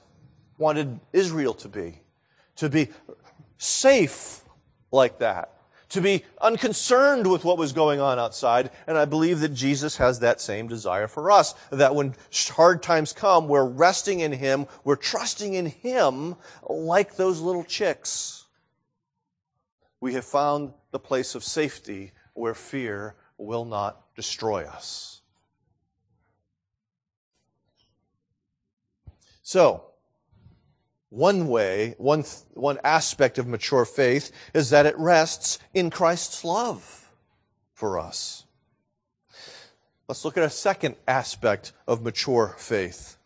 wanted 0.58 0.98
Israel 1.12 1.54
to 1.54 1.68
be. 1.68 2.00
To 2.56 2.68
be 2.68 2.88
safe 3.58 4.43
like 4.94 5.18
that, 5.18 5.50
to 5.90 6.00
be 6.00 6.24
unconcerned 6.40 7.30
with 7.30 7.44
what 7.44 7.58
was 7.58 7.72
going 7.72 8.00
on 8.00 8.18
outside. 8.18 8.70
And 8.86 8.96
I 8.96 9.04
believe 9.04 9.40
that 9.40 9.52
Jesus 9.52 9.98
has 9.98 10.20
that 10.20 10.40
same 10.40 10.68
desire 10.68 11.08
for 11.08 11.30
us, 11.30 11.54
that 11.70 11.94
when 11.94 12.14
hard 12.32 12.82
times 12.82 13.12
come, 13.12 13.48
we're 13.48 13.64
resting 13.64 14.20
in 14.20 14.32
Him, 14.32 14.66
we're 14.84 14.96
trusting 14.96 15.54
in 15.54 15.66
Him 15.66 16.36
like 16.68 17.16
those 17.16 17.40
little 17.40 17.64
chicks. 17.64 18.46
We 20.00 20.14
have 20.14 20.24
found 20.24 20.72
the 20.92 20.98
place 20.98 21.34
of 21.34 21.44
safety 21.44 22.12
where 22.32 22.54
fear 22.54 23.16
will 23.36 23.64
not 23.64 24.00
destroy 24.14 24.64
us. 24.64 25.20
So, 29.42 29.84
one 31.14 31.46
way, 31.46 31.94
one, 31.96 32.24
one 32.54 32.78
aspect 32.82 33.38
of 33.38 33.46
mature 33.46 33.84
faith 33.84 34.32
is 34.52 34.70
that 34.70 34.84
it 34.84 34.98
rests 34.98 35.60
in 35.72 35.88
Christ's 35.88 36.44
love 36.44 37.08
for 37.72 38.00
us. 38.00 38.44
Let's 40.08 40.24
look 40.24 40.36
at 40.36 40.42
a 40.42 40.50
second 40.50 40.96
aspect 41.06 41.72
of 41.86 42.02
mature 42.02 42.56
faith. 42.58 43.16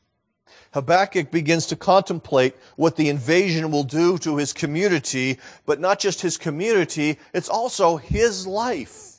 Habakkuk 0.75 1.31
begins 1.31 1.67
to 1.67 1.77
contemplate 1.77 2.55
what 2.77 2.97
the 2.97 3.09
invasion 3.09 3.71
will 3.71 3.85
do 3.85 4.19
to 4.19 4.37
his 4.37 4.53
community, 4.53 5.39
but 5.65 5.81
not 5.81 5.99
just 5.99 6.21
his 6.21 6.37
community, 6.37 7.19
it's 7.33 7.49
also 7.49 7.97
his 7.97 8.47
life. 8.47 9.18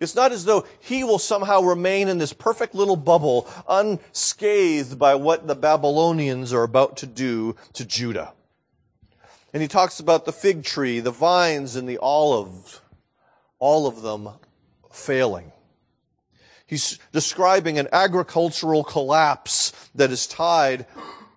It's 0.00 0.14
not 0.14 0.32
as 0.32 0.46
though 0.46 0.66
he 0.80 1.04
will 1.04 1.18
somehow 1.18 1.60
remain 1.60 2.08
in 2.08 2.16
this 2.16 2.32
perfect 2.32 2.74
little 2.74 2.96
bubble, 2.96 3.46
unscathed 3.68 4.98
by 4.98 5.14
what 5.14 5.46
the 5.46 5.54
Babylonians 5.54 6.54
are 6.54 6.62
about 6.62 6.96
to 6.98 7.06
do 7.06 7.54
to 7.74 7.84
Judah. 7.84 8.32
And 9.52 9.60
he 9.60 9.68
talks 9.68 10.00
about 10.00 10.24
the 10.24 10.32
fig 10.32 10.64
tree, 10.64 11.00
the 11.00 11.10
vines, 11.10 11.76
and 11.76 11.86
the 11.86 11.98
olive, 11.98 12.80
all 13.58 13.86
of 13.86 14.00
them 14.00 14.30
failing. 14.90 15.52
He's 16.66 16.98
describing 17.12 17.78
an 17.78 17.88
agricultural 17.92 18.84
collapse 18.84 19.72
that 19.94 20.10
is 20.10 20.26
tied 20.26 20.86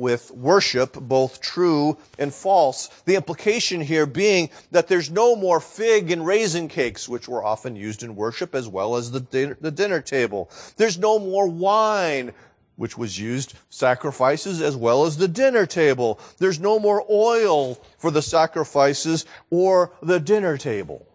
with 0.04 0.32
worship, 0.32 0.94
both 0.94 1.40
true 1.40 1.98
and 2.20 2.34
false. 2.34 2.90
The 3.06 3.16
implication 3.16 3.80
here 3.80 4.06
being 4.06 4.50
that 4.72 4.90
there's 4.90 5.10
no 5.10 5.34
more 5.34 5.62
fig 5.62 6.12
and 6.12 6.26
raisin 6.26 6.68
cakes, 6.68 7.08
which 7.08 7.30
were 7.30 7.42
often 7.42 7.78
used 7.78 8.04
in 8.04 8.18
worship 8.18 8.54
as 8.54 8.68
well 8.68 8.98
as 8.98 9.12
the 9.12 9.22
dinner, 9.22 9.58
the 9.62 9.72
dinner 9.72 10.02
table. 10.02 10.52
There's 10.76 11.00
no 11.00 11.20
more 11.20 11.48
wine, 11.48 12.34
which 12.76 12.98
was 12.98 13.18
used 13.18 13.54
sacrifices 13.70 14.62
as 14.62 14.76
well 14.76 15.06
as 15.06 15.16
the 15.16 15.30
dinner 15.30 15.66
table. 15.66 16.20
There's 16.38 16.60
no 16.60 16.80
more 16.80 17.06
oil 17.10 17.76
for 17.98 18.12
the 18.12 18.22
sacrifices 18.22 19.26
or 19.50 19.94
the 20.02 20.20
dinner 20.20 20.58
table. 20.58 21.08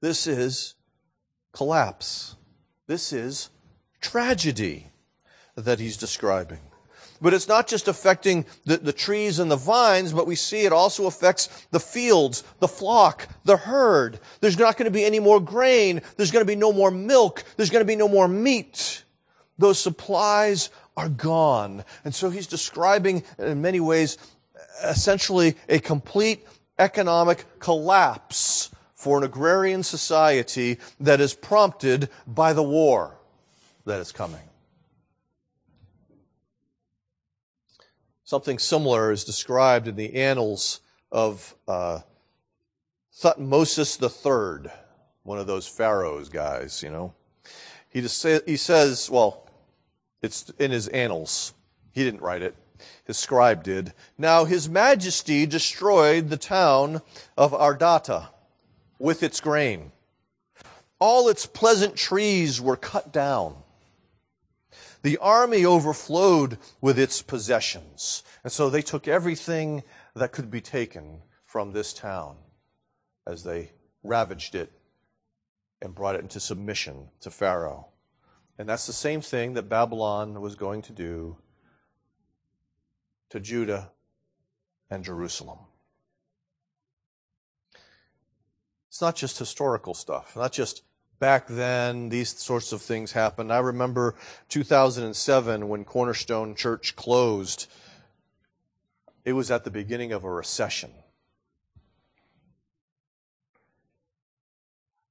This 0.00 0.26
is 0.26 0.74
collapse. 1.52 2.34
This 2.88 3.12
is 3.12 3.50
tragedy 4.00 4.88
that 5.54 5.78
he's 5.78 5.96
describing. 5.96 6.71
But 7.22 7.32
it's 7.32 7.46
not 7.46 7.68
just 7.68 7.86
affecting 7.86 8.44
the, 8.66 8.78
the 8.78 8.92
trees 8.92 9.38
and 9.38 9.48
the 9.48 9.56
vines, 9.56 10.12
but 10.12 10.26
we 10.26 10.34
see 10.34 10.62
it 10.62 10.72
also 10.72 11.06
affects 11.06 11.48
the 11.70 11.78
fields, 11.78 12.42
the 12.58 12.66
flock, 12.66 13.28
the 13.44 13.56
herd. 13.56 14.18
There's 14.40 14.58
not 14.58 14.76
going 14.76 14.86
to 14.86 14.90
be 14.90 15.04
any 15.04 15.20
more 15.20 15.40
grain. 15.40 16.02
There's 16.16 16.32
going 16.32 16.44
to 16.44 16.52
be 16.52 16.56
no 16.56 16.72
more 16.72 16.90
milk. 16.90 17.44
There's 17.56 17.70
going 17.70 17.80
to 17.80 17.86
be 17.86 17.96
no 17.96 18.08
more 18.08 18.26
meat. 18.26 19.04
Those 19.56 19.78
supplies 19.78 20.70
are 20.96 21.08
gone. 21.08 21.84
And 22.04 22.12
so 22.12 22.28
he's 22.28 22.48
describing, 22.48 23.22
in 23.38 23.62
many 23.62 23.78
ways, 23.78 24.18
essentially 24.82 25.54
a 25.68 25.78
complete 25.78 26.44
economic 26.80 27.46
collapse 27.60 28.70
for 28.94 29.18
an 29.18 29.24
agrarian 29.24 29.84
society 29.84 30.78
that 30.98 31.20
is 31.20 31.34
prompted 31.34 32.08
by 32.26 32.52
the 32.52 32.62
war 32.62 33.14
that 33.84 34.00
is 34.00 34.10
coming. 34.10 34.40
Something 38.32 38.58
similar 38.58 39.12
is 39.12 39.24
described 39.24 39.86
in 39.86 39.96
the 39.96 40.14
annals 40.14 40.80
of 41.10 41.54
uh, 41.68 41.98
Thutmosis 43.14 44.00
III, 44.00 44.72
one 45.22 45.38
of 45.38 45.46
those 45.46 45.68
pharaohs 45.68 46.30
guys, 46.30 46.82
you 46.82 46.88
know. 46.88 47.12
He, 47.90 48.00
just 48.00 48.26
he 48.46 48.56
says, 48.56 49.10
well, 49.10 49.46
it's 50.22 50.48
in 50.58 50.70
his 50.70 50.88
annals. 50.88 51.52
He 51.92 52.04
didn't 52.04 52.22
write 52.22 52.40
it. 52.40 52.56
His 53.04 53.18
scribe 53.18 53.64
did. 53.64 53.92
Now, 54.16 54.46
his 54.46 54.66
majesty 54.66 55.44
destroyed 55.44 56.30
the 56.30 56.38
town 56.38 57.02
of 57.36 57.52
Ardata 57.52 58.28
with 58.98 59.22
its 59.22 59.42
grain. 59.42 59.92
All 60.98 61.28
its 61.28 61.44
pleasant 61.44 61.96
trees 61.96 62.62
were 62.62 62.78
cut 62.78 63.12
down. 63.12 63.61
The 65.02 65.18
army 65.18 65.64
overflowed 65.64 66.58
with 66.80 66.98
its 66.98 67.22
possessions. 67.22 68.22
And 68.44 68.52
so 68.52 68.70
they 68.70 68.82
took 68.82 69.08
everything 69.08 69.82
that 70.14 70.32
could 70.32 70.50
be 70.50 70.60
taken 70.60 71.22
from 71.44 71.72
this 71.72 71.92
town 71.92 72.36
as 73.26 73.44
they 73.44 73.72
ravaged 74.02 74.54
it 74.54 74.72
and 75.80 75.94
brought 75.94 76.14
it 76.14 76.22
into 76.22 76.40
submission 76.40 77.08
to 77.20 77.30
Pharaoh. 77.30 77.88
And 78.58 78.68
that's 78.68 78.86
the 78.86 78.92
same 78.92 79.20
thing 79.20 79.54
that 79.54 79.68
Babylon 79.68 80.40
was 80.40 80.54
going 80.54 80.82
to 80.82 80.92
do 80.92 81.36
to 83.30 83.40
Judah 83.40 83.90
and 84.90 85.02
Jerusalem. 85.02 85.58
It's 88.88 89.00
not 89.00 89.16
just 89.16 89.38
historical 89.38 89.94
stuff, 89.94 90.36
not 90.36 90.52
just 90.52 90.82
back 91.22 91.46
then, 91.46 92.08
these 92.08 92.36
sorts 92.36 92.72
of 92.72 92.82
things 92.82 93.12
happened. 93.12 93.52
I 93.52 93.60
remember 93.60 94.16
2007 94.48 95.68
when 95.68 95.84
Cornerstone 95.84 96.56
Church 96.56 96.96
closed. 96.96 97.68
It 99.24 99.34
was 99.34 99.48
at 99.52 99.62
the 99.62 99.70
beginning 99.70 100.12
of 100.12 100.24
a 100.24 100.28
recession. 100.28 100.90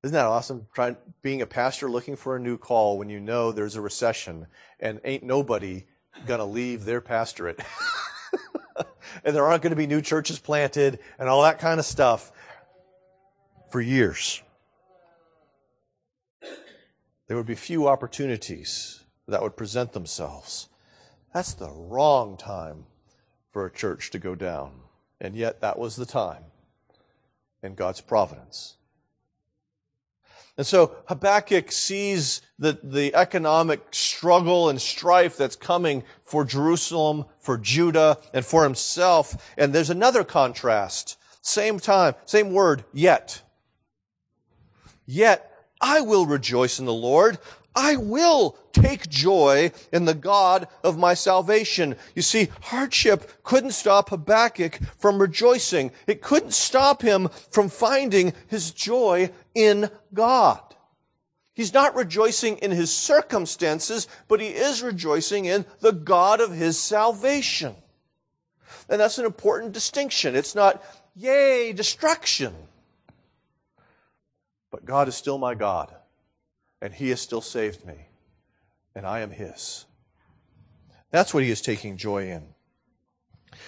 Isn't 0.04 0.14
that 0.14 0.26
awesome? 0.26 0.68
Trying, 0.74 0.98
being 1.22 1.42
a 1.42 1.46
pastor 1.46 1.90
looking 1.90 2.18
for 2.18 2.36
a 2.36 2.42
new 2.42 2.58
call 2.58 2.98
when 2.98 3.08
you 3.08 3.22
know 3.22 3.54
there's 3.54 3.78
a 3.78 3.82
recession 3.82 4.48
and 4.82 5.00
ain't 5.06 5.24
nobody 5.24 5.86
gonna 6.28 6.44
leave 6.44 6.84
their 6.84 7.00
pastorate. 7.00 7.62
and 9.24 9.34
there 9.34 9.46
aren't 9.46 9.64
going 9.64 9.70
to 9.70 9.78
be 9.78 9.88
new 9.88 10.02
churches 10.02 10.40
planted 10.40 11.00
and 11.18 11.30
all 11.30 11.44
that 11.44 11.60
kind 11.60 11.80
of 11.80 11.86
stuff 11.86 12.34
for 13.70 13.80
years 13.80 14.44
there 17.32 17.38
would 17.38 17.48
be 17.48 17.56
few 17.56 17.88
opportunities 17.88 19.06
that 19.26 19.42
would 19.42 19.56
present 19.56 19.94
themselves. 19.94 20.68
That's 21.34 21.54
the 21.54 21.72
wrong 21.72 22.36
time 22.36 22.88
for 23.54 23.66
a 23.66 23.72
church 23.72 24.12
to 24.12 24.20
go 24.20 24.36
down. 24.36 24.74
And 25.22 25.34
yet, 25.34 25.62
that 25.62 25.80
was 25.80 25.96
the 25.96 26.06
time 26.06 26.44
in 27.64 27.76
God's 27.76 28.02
providence. 28.02 28.76
And 30.58 30.68
so 30.68 30.98
Habakkuk 31.08 31.72
sees 31.72 32.42
the, 32.60 32.78
the 32.84 33.16
economic 33.16 33.80
struggle 33.92 34.68
and 34.68 34.82
strife 34.82 35.38
that's 35.38 35.56
coming 35.56 36.04
for 36.26 36.44
Jerusalem, 36.44 37.24
for 37.40 37.58
Judah, 37.58 38.18
and 38.34 38.46
for 38.46 38.66
himself. 38.66 39.54
And 39.58 39.72
there's 39.72 39.90
another 39.90 40.26
contrast. 40.26 41.18
Same 41.40 41.80
time, 41.80 42.16
same 42.26 42.52
word, 42.52 42.84
yet. 42.92 43.42
Yet 45.06 45.51
I 45.82 46.02
will 46.02 46.26
rejoice 46.26 46.80
in 46.80 46.86
the 46.86 46.94
Lord. 46.94 47.40
I 47.76 47.96
will 47.96 48.58
take 48.74 49.10
joy 49.10 49.72
in 49.92 50.06
the 50.06 50.14
God 50.14 50.68
of 50.84 50.98
my 50.98 51.14
salvation. 51.14 51.96
You 52.16 52.22
see, 52.22 52.50
hardship 52.62 53.44
couldn't 53.44 53.72
stop 53.72 54.10
Habakkuk 54.10 54.80
from 54.98 55.20
rejoicing. 55.20 55.92
It 56.06 56.22
couldn't 56.22 56.54
stop 56.54 57.02
him 57.02 57.30
from 57.50 57.70
finding 57.70 58.34
his 58.48 58.72
joy 58.72 59.32
in 59.56 59.90
God. 60.14 60.62
He's 61.54 61.74
not 61.74 61.96
rejoicing 61.96 62.58
in 62.58 62.72
his 62.72 62.94
circumstances, 62.94 64.08
but 64.28 64.42
he 64.42 64.48
is 64.48 64.82
rejoicing 64.82 65.46
in 65.46 65.66
the 65.80 65.92
God 65.92 66.42
of 66.42 66.52
his 66.52 66.78
salvation. 66.78 67.76
And 68.90 69.00
that's 69.00 69.18
an 69.18 69.26
important 69.26 69.74
distinction. 69.74 70.36
It's 70.36 70.56
not, 70.56 70.84
yay, 71.16 71.72
destruction. 71.74 72.54
But 74.72 74.86
God 74.86 75.08
is 75.10 75.16
still 75.16 75.38
my 75.38 75.54
God, 75.54 75.94
and 76.82 76.94
He 76.94 77.10
has 77.10 77.22
still 77.22 77.42
saved 77.42 77.86
me, 77.86 78.08
and 78.96 79.06
I 79.06 79.20
am 79.20 79.32
His. 79.32 79.86
That's 81.12 81.34
what 81.34 81.44
He 81.44 81.52
is 81.52 81.62
taking 81.62 81.98
joy 81.98 82.30
in. 82.30 82.48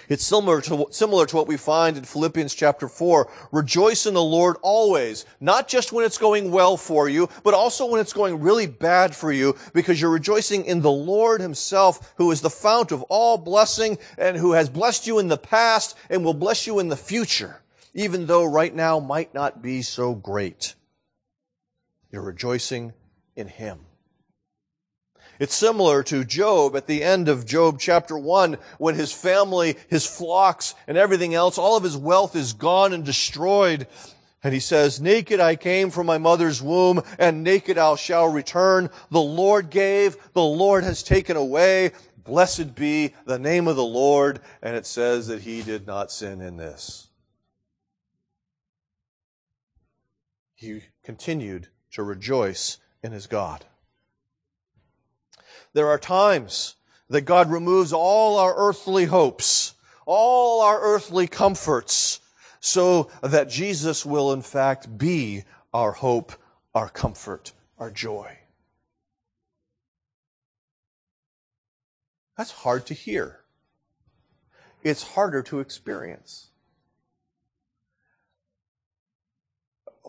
It's 0.08 0.24
similar 0.24 0.60
to, 0.62 0.86
similar 0.90 1.26
to 1.26 1.36
what 1.36 1.46
we 1.46 1.58
find 1.58 1.96
in 1.96 2.04
Philippians 2.04 2.54
chapter 2.54 2.88
4. 2.88 3.30
Rejoice 3.52 4.06
in 4.06 4.14
the 4.14 4.22
Lord 4.22 4.56
always, 4.62 5.26
not 5.40 5.68
just 5.68 5.92
when 5.92 6.04
it's 6.04 6.18
going 6.18 6.50
well 6.50 6.76
for 6.76 7.08
you, 7.08 7.28
but 7.42 7.54
also 7.54 7.86
when 7.86 8.00
it's 8.00 8.12
going 8.12 8.40
really 8.40 8.66
bad 8.66 9.14
for 9.14 9.30
you, 9.30 9.56
because 9.72 10.00
you're 10.00 10.10
rejoicing 10.10 10.64
in 10.64 10.80
the 10.80 10.90
Lord 10.90 11.40
Himself, 11.40 12.14
who 12.16 12.30
is 12.30 12.40
the 12.40 12.50
fount 12.50 12.92
of 12.92 13.02
all 13.04 13.38
blessing 13.38 13.98
and 14.18 14.36
who 14.36 14.52
has 14.52 14.68
blessed 14.68 15.06
you 15.06 15.18
in 15.18 15.28
the 15.28 15.36
past 15.36 15.96
and 16.08 16.24
will 16.24 16.34
bless 16.34 16.66
you 16.66 16.78
in 16.78 16.88
the 16.88 16.96
future, 16.96 17.62
even 17.92 18.26
though 18.26 18.44
right 18.44 18.74
now 18.74 19.00
might 19.00 19.34
not 19.34 19.62
be 19.62 19.82
so 19.82 20.14
great. 20.14 20.74
You're 22.14 22.22
rejoicing 22.22 22.92
in 23.34 23.48
Him. 23.48 23.80
It's 25.40 25.52
similar 25.52 26.04
to 26.04 26.24
Job 26.24 26.76
at 26.76 26.86
the 26.86 27.02
end 27.02 27.28
of 27.28 27.44
Job 27.44 27.80
chapter 27.80 28.16
1 28.16 28.56
when 28.78 28.94
his 28.94 29.10
family, 29.10 29.76
his 29.88 30.06
flocks, 30.06 30.76
and 30.86 30.96
everything 30.96 31.34
else, 31.34 31.58
all 31.58 31.76
of 31.76 31.82
his 31.82 31.96
wealth 31.96 32.36
is 32.36 32.52
gone 32.52 32.92
and 32.92 33.04
destroyed. 33.04 33.88
And 34.44 34.54
he 34.54 34.60
says, 34.60 35.00
Naked 35.00 35.40
I 35.40 35.56
came 35.56 35.90
from 35.90 36.06
my 36.06 36.18
mother's 36.18 36.62
womb, 36.62 37.02
and 37.18 37.42
naked 37.42 37.78
I 37.78 37.96
shall 37.96 38.28
return. 38.28 38.90
The 39.10 39.20
Lord 39.20 39.70
gave, 39.70 40.16
the 40.34 40.44
Lord 40.44 40.84
has 40.84 41.02
taken 41.02 41.36
away. 41.36 41.90
Blessed 42.22 42.76
be 42.76 43.12
the 43.24 43.40
name 43.40 43.66
of 43.66 43.74
the 43.74 43.82
Lord. 43.82 44.38
And 44.62 44.76
it 44.76 44.86
says 44.86 45.26
that 45.26 45.42
he 45.42 45.64
did 45.64 45.84
not 45.84 46.12
sin 46.12 46.40
in 46.40 46.58
this. 46.58 47.08
He 50.54 50.82
continued 51.02 51.70
to 51.94 52.02
rejoice 52.02 52.78
in 53.02 53.12
his 53.12 53.26
God. 53.26 53.64
There 55.72 55.88
are 55.88 55.98
times 55.98 56.76
that 57.08 57.22
God 57.22 57.50
removes 57.50 57.92
all 57.92 58.38
our 58.38 58.54
earthly 58.56 59.06
hopes, 59.06 59.74
all 60.06 60.60
our 60.60 60.80
earthly 60.80 61.26
comforts, 61.26 62.20
so 62.60 63.10
that 63.22 63.48
Jesus 63.48 64.06
will 64.06 64.32
in 64.32 64.42
fact 64.42 64.96
be 64.96 65.44
our 65.72 65.92
hope, 65.92 66.32
our 66.74 66.88
comfort, 66.88 67.52
our 67.78 67.90
joy. 67.90 68.38
That's 72.36 72.50
hard 72.50 72.86
to 72.86 72.94
hear. 72.94 73.40
It's 74.82 75.02
harder 75.02 75.42
to 75.44 75.60
experience. 75.60 76.50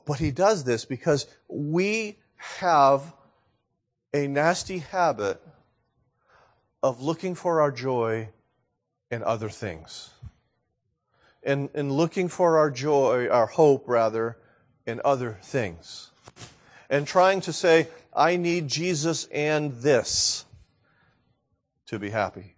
But 0.05 0.19
he 0.19 0.31
does 0.31 0.63
this 0.63 0.85
because 0.85 1.27
we 1.47 2.17
have 2.35 3.13
a 4.13 4.27
nasty 4.27 4.79
habit 4.79 5.41
of 6.81 7.01
looking 7.01 7.35
for 7.35 7.61
our 7.61 7.71
joy 7.71 8.29
in 9.09 9.23
other 9.23 9.49
things. 9.49 10.11
And, 11.43 11.69
and 11.73 11.91
looking 11.91 12.27
for 12.27 12.57
our 12.57 12.71
joy, 12.71 13.27
our 13.27 13.45
hope 13.45 13.87
rather, 13.87 14.37
in 14.85 15.01
other 15.03 15.37
things. 15.43 16.11
And 16.89 17.07
trying 17.07 17.41
to 17.41 17.53
say, 17.53 17.87
I 18.15 18.37
need 18.37 18.67
Jesus 18.67 19.25
and 19.25 19.73
this 19.73 20.45
to 21.87 21.99
be 21.99 22.09
happy. 22.09 22.55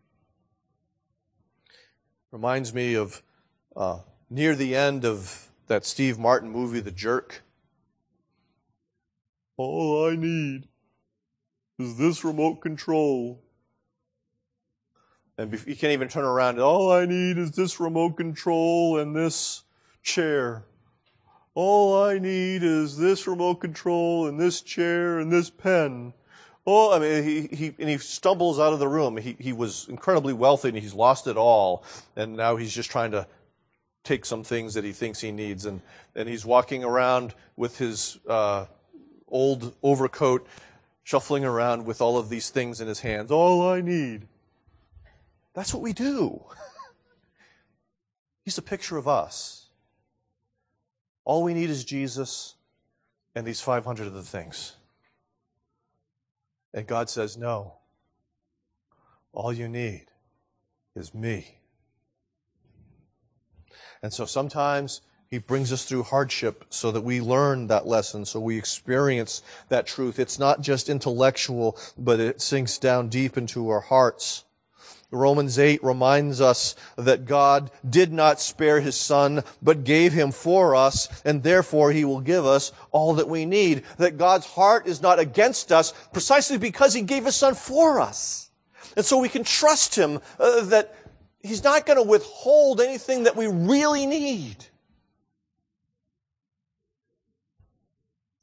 Reminds 2.31 2.73
me 2.73 2.95
of 2.95 3.21
uh, 3.75 3.99
near 4.29 4.55
the 4.55 4.75
end 4.75 5.05
of 5.05 5.46
that 5.67 5.85
Steve 5.85 6.17
Martin 6.17 6.49
movie, 6.49 6.79
The 6.79 6.91
Jerk. 6.91 7.43
All 9.57 10.05
I 10.05 10.15
need 10.15 10.67
is 11.79 11.97
this 11.97 12.23
remote 12.23 12.61
control. 12.61 13.41
And 15.37 15.51
you 15.51 15.75
can't 15.75 15.93
even 15.93 16.07
turn 16.07 16.25
around. 16.25 16.59
All 16.59 16.91
I 16.91 17.05
need 17.05 17.37
is 17.37 17.51
this 17.51 17.79
remote 17.79 18.17
control 18.17 18.97
and 18.97 19.15
this 19.15 19.63
chair. 20.01 20.65
All 21.53 22.03
I 22.03 22.17
need 22.17 22.63
is 22.63 22.97
this 22.97 23.27
remote 23.27 23.55
control 23.55 24.27
and 24.27 24.39
this 24.39 24.61
chair 24.61 25.19
and 25.19 25.31
this 25.31 25.49
pen. 25.49 26.13
Oh, 26.65 26.93
I 26.93 26.99
mean, 26.99 27.23
he, 27.23 27.55
he, 27.55 27.75
and 27.79 27.89
he 27.89 27.97
stumbles 27.97 28.59
out 28.59 28.73
of 28.73 28.79
the 28.79 28.87
room. 28.87 29.17
He, 29.17 29.37
he 29.39 29.53
was 29.53 29.87
incredibly 29.89 30.33
wealthy 30.33 30.69
and 30.69 30.77
he's 30.77 30.93
lost 30.93 31.25
it 31.27 31.37
all. 31.37 31.83
And 32.15 32.35
now 32.35 32.57
he's 32.57 32.73
just 32.73 32.91
trying 32.91 33.11
to 33.11 33.27
take 34.07 34.25
some 34.25 34.43
things 34.43 34.73
that 34.73 34.83
he 34.83 34.91
thinks 34.91 35.19
he 35.21 35.31
needs. 35.31 35.65
And, 35.65 35.81
and 36.15 36.29
he's 36.29 36.45
walking 36.45 36.83
around 36.83 37.33
with 37.55 37.77
his, 37.77 38.17
uh, 38.27 38.65
old 39.27 39.75
overcoat, 39.83 40.47
shuffling 41.03 41.43
around 41.43 41.85
with 41.85 42.01
all 42.01 42.17
of 42.17 42.29
these 42.29 42.49
things 42.49 42.81
in 42.81 42.87
his 42.87 43.01
hands. 43.01 43.31
All 43.31 43.67
I 43.67 43.81
need. 43.81 44.27
That's 45.53 45.73
what 45.73 45.83
we 45.83 45.93
do. 45.93 46.43
He's 48.45 48.57
a 48.57 48.61
picture 48.61 48.97
of 48.97 49.07
us. 49.07 49.69
All 51.25 51.43
we 51.43 51.53
need 51.53 51.69
is 51.69 51.83
Jesus 51.83 52.55
and 53.35 53.45
these 53.45 53.59
500 53.59 54.07
of 54.07 54.13
the 54.13 54.23
things. 54.23 54.73
And 56.73 56.87
God 56.87 57.09
says, 57.09 57.37
No. 57.37 57.73
All 59.33 59.51
you 59.51 59.67
need 59.67 60.05
is 60.95 61.13
me. 61.13 61.56
And 64.01 64.13
so 64.13 64.25
sometimes 64.25 65.01
He 65.29 65.37
brings 65.37 65.71
us 65.71 65.85
through 65.85 66.03
hardship 66.03 66.65
so 66.69 66.91
that 66.91 67.01
we 67.01 67.21
learn 67.21 67.67
that 67.67 67.87
lesson, 67.87 68.25
so 68.25 68.39
we 68.39 68.57
experience 68.57 69.41
that 69.69 69.87
truth. 69.87 70.19
It's 70.19 70.39
not 70.39 70.61
just 70.61 70.89
intellectual, 70.89 71.77
but 71.97 72.19
it 72.19 72.41
sinks 72.41 72.77
down 72.77 73.09
deep 73.09 73.37
into 73.37 73.69
our 73.69 73.81
hearts. 73.81 74.43
Romans 75.09 75.57
8 75.57 75.81
reminds 75.83 76.41
us 76.41 76.75
that 76.97 77.25
God 77.25 77.71
did 77.89 78.11
not 78.11 78.41
spare 78.41 78.81
his 78.81 78.97
son, 78.97 79.41
but 79.61 79.85
gave 79.85 80.11
him 80.11 80.31
for 80.31 80.75
us, 80.75 81.07
and 81.23 81.43
therefore 81.43 81.91
he 81.91 82.03
will 82.03 82.19
give 82.19 82.45
us 82.45 82.73
all 82.91 83.13
that 83.13 83.29
we 83.29 83.45
need. 83.45 83.83
That 83.97 84.17
God's 84.17 84.45
heart 84.45 84.85
is 84.85 85.01
not 85.01 85.17
against 85.17 85.71
us 85.71 85.93
precisely 86.11 86.57
because 86.57 86.93
he 86.93 87.03
gave 87.03 87.23
his 87.23 87.37
son 87.37 87.55
for 87.55 88.01
us. 88.01 88.51
And 88.97 89.05
so 89.05 89.17
we 89.17 89.29
can 89.29 89.45
trust 89.45 89.95
him 89.95 90.19
uh, 90.39 90.63
that 90.65 90.93
he's 91.41 91.63
not 91.63 91.85
going 91.85 91.97
to 91.97 92.03
withhold 92.03 92.81
anything 92.81 93.23
that 93.23 93.35
we 93.35 93.47
really 93.47 94.05
need. 94.05 94.65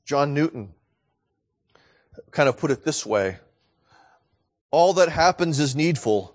John 0.04 0.35
Newton 0.35 0.74
kind 2.30 2.48
of 2.48 2.59
put 2.59 2.70
it 2.70 2.85
this 2.85 3.07
way. 3.07 3.38
All 4.70 4.92
that 4.94 5.09
happens 5.09 5.59
is 5.61 5.74
needful 5.74 6.35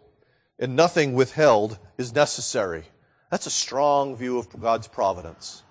and 0.58 0.76
nothing 0.76 1.14
withheld 1.14 1.78
is 1.98 2.14
necessary. 2.14 2.86
That's 3.30 3.46
a 3.46 3.52
strong 3.52 4.16
view 4.16 4.38
of 4.38 4.50
God's 4.60 4.88
providence. 4.88 5.64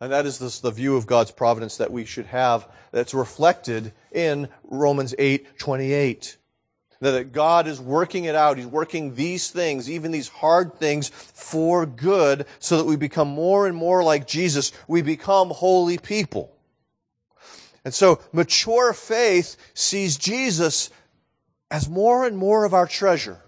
And 0.00 0.10
that 0.10 0.26
is 0.26 0.60
the 0.60 0.70
view 0.70 0.96
of 0.96 1.06
God's 1.06 1.30
providence 1.30 1.76
that 1.76 1.92
we 1.92 2.04
should 2.04 2.26
have 2.26 2.68
that's 2.90 3.14
reflected 3.14 3.92
in 4.10 4.48
Romans 4.64 5.14
8 5.16 5.58
28. 5.58 6.38
That 7.02 7.32
God 7.32 7.66
is 7.66 7.80
working 7.80 8.26
it 8.26 8.36
out. 8.36 8.58
He's 8.58 8.66
working 8.66 9.16
these 9.16 9.50
things, 9.50 9.90
even 9.90 10.12
these 10.12 10.28
hard 10.28 10.78
things, 10.78 11.08
for 11.08 11.84
good 11.84 12.46
so 12.60 12.76
that 12.76 12.84
we 12.84 12.94
become 12.94 13.26
more 13.26 13.66
and 13.66 13.76
more 13.76 14.04
like 14.04 14.24
Jesus. 14.24 14.70
We 14.86 15.02
become 15.02 15.50
holy 15.50 15.98
people. 15.98 16.54
And 17.84 17.92
so 17.92 18.20
mature 18.32 18.92
faith 18.92 19.56
sees 19.74 20.16
Jesus 20.16 20.90
as 21.72 21.88
more 21.88 22.24
and 22.24 22.36
more 22.36 22.64
of 22.64 22.72
our 22.72 22.86
treasure. 22.86 23.40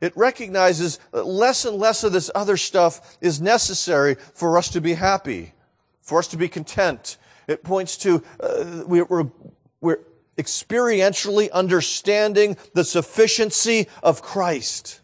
It 0.00 0.16
recognizes 0.16 0.98
that 1.12 1.26
less 1.26 1.64
and 1.64 1.76
less 1.76 2.02
of 2.02 2.12
this 2.12 2.32
other 2.34 2.56
stuff 2.56 3.16
is 3.20 3.40
necessary 3.40 4.16
for 4.34 4.58
us 4.58 4.70
to 4.70 4.80
be 4.80 4.94
happy, 4.94 5.52
for 6.00 6.18
us 6.18 6.26
to 6.28 6.36
be 6.36 6.48
content. 6.48 7.16
It 7.46 7.62
points 7.62 7.96
to 7.98 8.24
uh, 8.40 8.82
we're, 8.86 9.30
we're 9.80 9.98
experientially 10.36 11.50
understanding 11.52 12.56
the 12.74 12.84
sufficiency 12.84 13.88
of 14.02 14.22
Christ. 14.22 15.00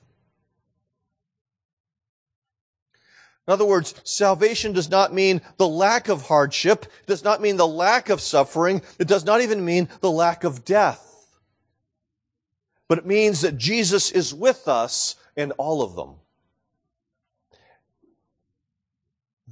In 3.46 3.52
other 3.52 3.64
words, 3.64 3.94
salvation 4.04 4.72
does 4.72 4.90
not 4.90 5.12
mean 5.12 5.40
the 5.56 5.66
lack 5.66 6.08
of 6.08 6.22
hardship. 6.22 6.84
It 6.84 7.06
does 7.06 7.24
not 7.24 7.40
mean 7.40 7.56
the 7.56 7.66
lack 7.66 8.08
of 8.08 8.20
suffering. 8.20 8.82
It 8.98 9.08
does 9.08 9.24
not 9.24 9.40
even 9.40 9.64
mean 9.64 9.88
the 10.00 10.10
lack 10.10 10.44
of 10.44 10.64
death 10.64 11.10
but 12.90 12.98
it 12.98 13.06
means 13.06 13.42
that 13.42 13.56
Jesus 13.56 14.10
is 14.10 14.34
with 14.34 14.66
us 14.66 15.14
in 15.36 15.52
all 15.52 15.80
of 15.80 15.94
them. 15.94 16.16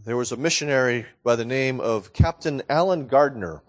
There 0.04 0.16
was 0.16 0.32
a 0.32 0.36
missionary 0.36 1.06
by 1.22 1.36
the 1.36 1.44
name 1.44 1.78
of 1.78 2.12
Captain 2.12 2.62
Allen 2.68 3.06
Gardiner. 3.06 3.62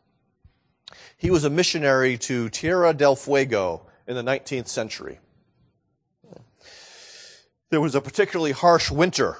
He 1.17 1.31
was 1.31 1.43
a 1.43 1.49
missionary 1.49 2.17
to 2.19 2.49
Tierra 2.49 2.93
del 2.93 3.15
Fuego 3.15 3.85
in 4.07 4.15
the 4.15 4.23
19th 4.23 4.67
century. 4.67 5.19
There 7.69 7.81
was 7.81 7.93
a 7.93 8.01
particularly 8.01 8.51
harsh 8.51 8.89
winter, 8.89 9.37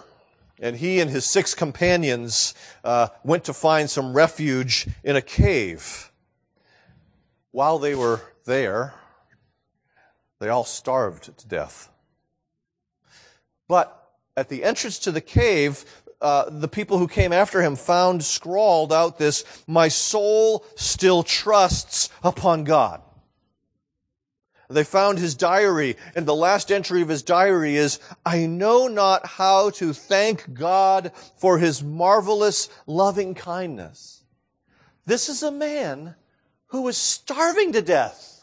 and 0.60 0.76
he 0.76 1.00
and 1.00 1.10
his 1.10 1.26
six 1.26 1.56
companions 1.56 2.54
uh, 2.84 3.08
went 3.24 3.46
to 3.46 3.54
find 3.54 3.90
some 3.90 4.14
refuge 4.14 4.88
in 5.04 5.16
a 5.16 5.22
cave. 5.22 6.12
While 7.52 7.80
they 7.80 7.96
were 7.96 8.22
there, 8.46 8.94
they 10.40 10.50
all 10.50 10.64
starved 10.64 11.36
to 11.38 11.48
death. 11.48 11.90
But 13.68 13.96
at 14.38 14.50
the 14.50 14.64
entrance 14.64 15.00
to 15.00 15.12
the 15.12 15.22
cave, 15.22 15.86
uh, 16.22 16.50
the 16.50 16.68
people 16.68 16.98
who 16.98 17.08
came 17.08 17.32
after 17.32 17.62
him 17.62 17.76
found 17.76 18.24
scrawled 18.24 18.92
out 18.92 19.18
this, 19.18 19.44
My 19.68 19.88
soul 19.88 20.66
still 20.76 21.24
trusts 21.24 22.10
upon 22.24 22.64
God. 22.64 23.02
They 24.70 24.84
found 24.84 25.18
his 25.18 25.34
diary, 25.34 25.96
and 26.16 26.26
the 26.26 26.36
last 26.36 26.72
entry 26.72 27.02
of 27.02 27.08
his 27.08 27.24
diary 27.24 27.76
is, 27.76 28.00
I 28.24 28.46
know 28.46 28.88
not 28.88 29.26
how 29.26 29.72
to 29.72 29.94
thank 29.94 30.54
God 30.54 31.12
for 31.38 31.58
his 31.58 31.82
marvelous 31.82 32.70
loving 32.86 33.34
kindness. 33.34 34.24
This 35.08 35.28
is 35.28 35.42
a 35.42 35.52
man 35.52 36.14
who 36.68 36.84
was 36.84 36.98
starving 36.98 37.72
to 37.74 37.82
death. 37.82 38.40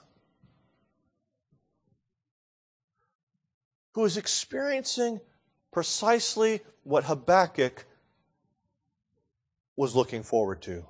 who 3.97 4.05
is 4.05 4.19
experiencing 4.19 5.19
precisely 5.73 6.61
what 6.87 7.05
Habakkuk 7.05 7.85
was 9.75 9.97
looking 9.97 10.23
forward 10.23 10.63
to. 10.63 10.87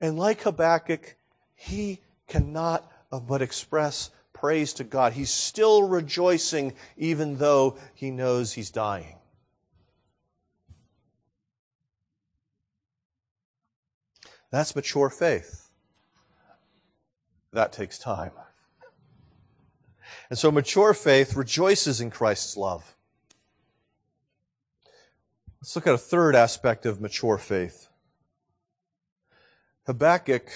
And 0.00 0.18
like 0.18 0.42
Habakkuk, 0.42 1.14
he 1.54 2.00
cannot 2.26 2.90
um, 3.12 3.24
but 3.28 3.40
express 3.40 4.10
praise 4.32 4.72
to 4.74 4.84
God. 4.84 5.12
He's 5.12 5.30
still 5.30 5.84
rejoicing 5.84 6.72
even 6.96 7.38
though 7.38 7.76
he 7.94 8.10
knows 8.10 8.52
he's 8.52 8.70
dying. 8.70 9.16
That's 14.50 14.74
mature 14.74 15.08
faith. 15.08 15.70
That 17.52 17.72
takes 17.72 17.96
time. 17.96 18.32
And 20.28 20.38
so 20.38 20.50
mature 20.50 20.94
faith 20.94 21.36
rejoices 21.36 22.00
in 22.00 22.10
Christ's 22.10 22.56
love. 22.56 22.96
Let's 25.62 25.76
look 25.76 25.86
at 25.86 25.94
a 25.94 25.98
third 25.98 26.34
aspect 26.34 26.86
of 26.86 27.00
mature 27.00 27.38
faith. 27.38 27.86
Habakkuk, 29.86 30.50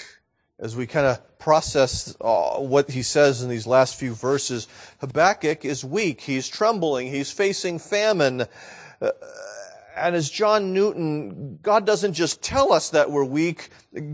as 0.58 0.74
we 0.74 0.88
kind 0.88 1.06
of 1.06 1.38
process 1.38 2.16
uh, 2.20 2.56
what 2.56 2.90
he 2.90 3.04
says 3.04 3.40
in 3.40 3.48
these 3.48 3.68
last 3.68 4.00
few 4.00 4.14
verses, 4.14 4.66
Habakkuk 5.00 5.64
is 5.64 5.84
weak. 5.84 6.22
He's 6.22 6.48
trembling. 6.48 7.06
He's 7.06 7.30
facing 7.30 7.78
famine. 7.78 8.46
Uh, 9.00 9.10
and 9.96 10.16
as 10.16 10.28
John 10.28 10.74
Newton, 10.74 11.60
God 11.62 11.86
doesn't 11.86 12.14
just 12.14 12.42
tell 12.42 12.72
us 12.72 12.90
that 12.90 13.08
we're 13.08 13.22
weak, 13.22 13.68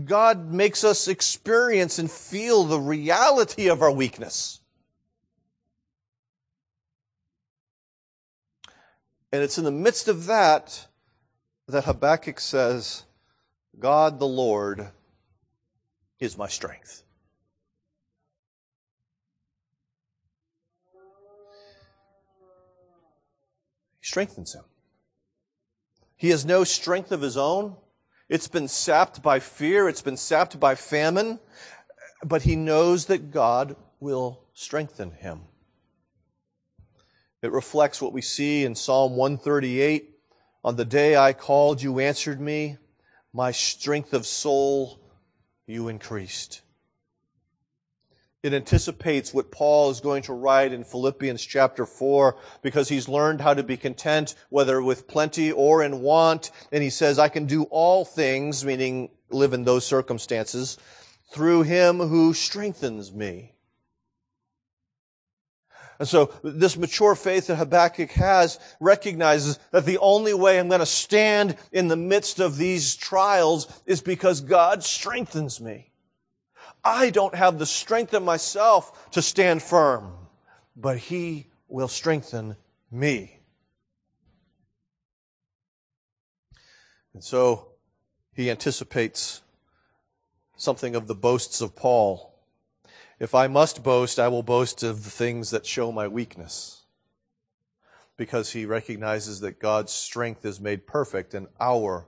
God 0.05 0.53
makes 0.53 0.83
us 0.83 1.07
experience 1.07 1.97
and 1.97 2.09
feel 2.09 2.65
the 2.65 2.79
reality 2.79 3.67
of 3.67 3.81
our 3.81 3.91
weakness. 3.91 4.61
And 9.33 9.41
it's 9.41 9.57
in 9.57 9.63
the 9.63 9.71
midst 9.71 10.07
of 10.07 10.27
that 10.27 10.85
that 11.67 11.85
Habakkuk 11.85 12.39
says, 12.39 13.05
God 13.79 14.19
the 14.19 14.27
Lord 14.27 14.89
is 16.19 16.37
my 16.37 16.47
strength. 16.47 17.01
He 23.99 24.05
strengthens 24.05 24.53
him. 24.53 24.65
He 26.15 26.29
has 26.29 26.45
no 26.45 26.63
strength 26.63 27.11
of 27.11 27.21
his 27.21 27.35
own. 27.35 27.75
It's 28.29 28.47
been 28.47 28.67
sapped 28.67 29.23
by 29.23 29.39
fear. 29.39 29.89
It's 29.89 30.03
been 30.03 30.15
sapped 30.15 30.59
by 30.59 30.75
famine. 30.75 31.39
But 32.23 32.43
he 32.43 32.55
knows 32.55 33.07
that 33.07 33.31
God 33.31 33.77
will 33.99 34.43
strengthen 34.53 35.09
him. 35.09 35.41
It 37.43 37.51
reflects 37.51 38.01
what 38.01 38.13
we 38.13 38.21
see 38.21 38.63
in 38.63 38.73
Psalm 38.73 39.17
138. 39.17 40.15
On 40.63 40.77
the 40.77 40.85
day 40.85 41.17
I 41.17 41.33
called, 41.33 41.81
you 41.81 41.99
answered 41.99 42.39
me. 42.39 42.77
My 43.33 43.51
strength 43.51 44.13
of 44.13 44.25
soul 44.25 45.01
you 45.67 45.89
increased. 45.89 46.61
It 48.43 48.53
anticipates 48.53 49.33
what 49.33 49.51
Paul 49.51 49.89
is 49.89 49.99
going 49.99 50.23
to 50.23 50.33
write 50.33 50.71
in 50.71 50.85
Philippians 50.85 51.43
chapter 51.43 51.85
4 51.85 52.37
because 52.61 52.87
he's 52.87 53.09
learned 53.09 53.41
how 53.41 53.53
to 53.53 53.63
be 53.63 53.75
content, 53.75 54.35
whether 54.49 54.81
with 54.81 55.07
plenty 55.09 55.51
or 55.51 55.83
in 55.83 56.01
want. 56.01 56.49
And 56.71 56.81
he 56.81 56.89
says, 56.89 57.19
I 57.19 57.27
can 57.27 57.45
do 57.45 57.63
all 57.63 58.05
things, 58.05 58.63
meaning 58.63 59.09
live 59.29 59.51
in 59.51 59.65
those 59.65 59.85
circumstances, 59.85 60.77
through 61.33 61.63
him 61.63 61.99
who 61.99 62.33
strengthens 62.33 63.11
me. 63.11 63.52
And 66.03 66.07
so 66.09 66.33
this 66.43 66.75
mature 66.75 67.15
faith 67.15 67.47
that 67.47 67.55
Habakkuk 67.55 68.11
has 68.11 68.59
recognizes 68.81 69.57
that 69.71 69.85
the 69.85 69.99
only 69.99 70.33
way 70.33 70.59
I'm 70.59 70.67
going 70.67 70.81
to 70.81 70.85
stand 70.85 71.55
in 71.71 71.87
the 71.87 71.95
midst 71.95 72.41
of 72.41 72.57
these 72.57 72.97
trials 72.97 73.69
is 73.85 74.01
because 74.01 74.41
God 74.41 74.83
strengthens 74.83 75.61
me. 75.61 75.93
I 76.83 77.09
don't 77.09 77.33
have 77.33 77.57
the 77.57 77.65
strength 77.65 78.13
in 78.13 78.25
myself 78.25 79.09
to 79.11 79.21
stand 79.21 79.63
firm, 79.63 80.11
but 80.75 80.97
He 80.97 81.47
will 81.69 81.87
strengthen 81.87 82.57
me. 82.91 83.39
And 87.13 87.23
so 87.23 87.69
he 88.33 88.51
anticipates 88.51 89.41
something 90.57 90.97
of 90.97 91.07
the 91.07 91.15
boasts 91.15 91.61
of 91.61 91.77
Paul 91.77 92.32
if 93.23 93.33
I 93.33 93.47
must 93.47 93.83
boast, 93.83 94.19
I 94.19 94.27
will 94.27 94.43
boast 94.43 94.83
of 94.83 95.05
the 95.05 95.09
things 95.09 95.51
that 95.51 95.65
show 95.65 95.93
my 95.93 96.09
weakness. 96.09 96.81
Because 98.17 98.51
he 98.51 98.65
recognizes 98.65 99.39
that 99.39 99.61
God's 99.61 99.93
strength 99.93 100.43
is 100.43 100.59
made 100.59 100.85
perfect 100.85 101.33
in 101.33 101.47
our 101.57 102.05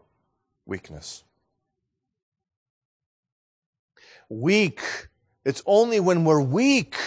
weakness. 0.65 1.23
Weak. 4.27 4.81
It's 5.45 5.63
only 5.65 6.01
when 6.01 6.25
we're 6.25 6.41
weak 6.41 6.97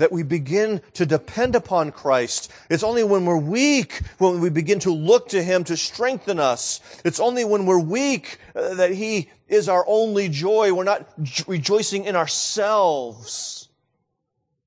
that 0.00 0.10
we 0.10 0.22
begin 0.22 0.80
to 0.94 1.04
depend 1.04 1.54
upon 1.54 1.92
Christ. 1.92 2.50
It's 2.70 2.82
only 2.82 3.04
when 3.04 3.26
we're 3.26 3.36
weak 3.36 4.00
when 4.16 4.40
we 4.40 4.48
begin 4.48 4.78
to 4.80 4.92
look 4.92 5.28
to 5.28 5.42
Him 5.42 5.62
to 5.64 5.76
strengthen 5.76 6.40
us. 6.40 6.80
It's 7.04 7.20
only 7.20 7.44
when 7.44 7.66
we're 7.66 7.78
weak 7.78 8.38
uh, 8.56 8.76
that 8.76 8.92
He 8.92 9.28
is 9.46 9.68
our 9.68 9.84
only 9.86 10.30
joy. 10.30 10.72
We're 10.72 10.84
not 10.84 11.06
rejoicing 11.46 12.06
in 12.06 12.16
ourselves 12.16 13.68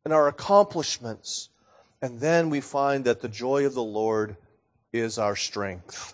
and 0.05 0.13
our 0.13 0.27
accomplishments. 0.27 1.49
And 1.99 2.19
then 2.19 2.51
we 2.51 2.61
find 2.61 3.05
that 3.05 3.21
the 3.21 3.27
joy 3.27 3.65
of 3.65 3.73
the 3.73 3.81
Lord 3.81 4.37
is 4.91 5.17
our 5.17 5.35
strength. 5.35 6.13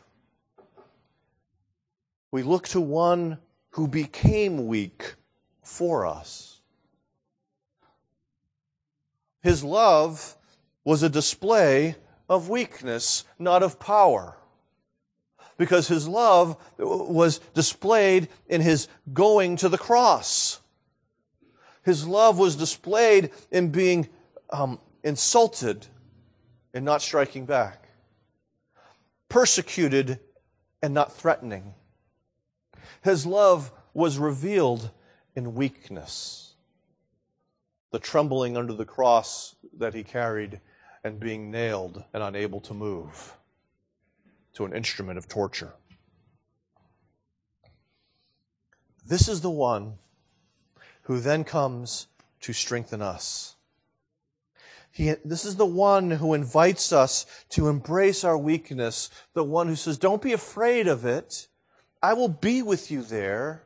We 2.32 2.42
look 2.42 2.70
to 2.70 2.80
one 2.80 3.40
who 3.72 3.90
became 3.90 4.68
weak 4.68 5.16
for 5.62 6.06
us. 6.06 6.59
His 9.42 9.64
love 9.64 10.36
was 10.84 11.04
a 11.04 11.10
display 11.10 11.96
of 12.28 12.50
weakness, 12.50 13.26
not 13.38 13.64
of 13.64 13.80
power. 13.80 14.38
Because 15.58 15.88
his 15.88 16.08
love 16.08 16.58
was 16.78 17.40
displayed 17.54 18.30
in 18.48 18.62
his 18.62 18.88
going 19.14 19.58
to 19.58 19.70
the 19.70 19.78
cross. 19.78 20.62
His 21.84 22.08
love 22.08 22.38
was 22.38 22.56
displayed 22.56 23.32
in 23.52 23.70
being 23.70 24.08
um, 24.52 24.80
insulted 25.04 25.88
and 26.74 26.86
not 26.86 27.02
striking 27.02 27.46
back, 27.46 27.90
persecuted 29.28 30.20
and 30.82 30.94
not 30.94 31.12
threatening. 31.12 31.74
His 33.02 33.26
love 33.26 33.72
was 33.94 34.18
revealed 34.18 34.92
in 35.36 35.56
weakness 35.56 36.49
the 37.92 38.00
trembling 38.00 38.56
under 38.58 38.74
the 38.74 38.86
cross 38.86 39.56
that 39.78 39.94
he 39.94 40.04
carried 40.04 40.60
and 41.04 41.20
being 41.20 41.50
nailed 41.50 42.04
and 42.14 42.22
unable 42.22 42.60
to 42.62 42.74
move 42.74 43.36
to 44.54 44.66
an 44.66 44.74
instrument 44.74 45.18
of 45.18 45.28
torture. 45.28 45.74
This 49.06 49.28
is 49.28 49.42
the 49.42 49.50
one 49.50 49.96
who 51.04 51.20
then 51.20 51.44
comes 51.44 52.08
to 52.42 52.54
strengthen 52.54 53.02
us. 53.02 53.56
He, 54.92 55.14
this 55.26 55.46
is 55.46 55.56
the 55.56 55.66
one 55.66 56.12
who 56.12 56.34
invites 56.34 56.92
us 56.92 57.26
to 57.50 57.70
embrace 57.70 58.24
our 58.24 58.38
weakness, 58.38 59.10
the 59.34 59.44
one 59.44 59.68
who 59.68 59.76
says, 59.76 59.98
Don't 59.98 60.22
be 60.22 60.34
afraid 60.34 60.88
of 60.88 61.06
it. 61.06 61.48
I 62.02 62.14
will 62.14 62.28
be 62.28 62.62
with 62.62 62.92
you 62.92 63.02
there. 63.02 63.64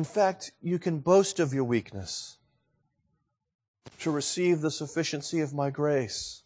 In 0.00 0.04
fact, 0.04 0.52
you 0.62 0.78
can 0.78 1.00
boast 1.00 1.40
of 1.40 1.52
your 1.52 1.64
weakness 1.64 2.38
to 3.98 4.10
receive 4.10 4.62
the 4.62 4.70
sufficiency 4.70 5.42
of 5.42 5.52
my 5.52 5.68
grace. 5.68 6.42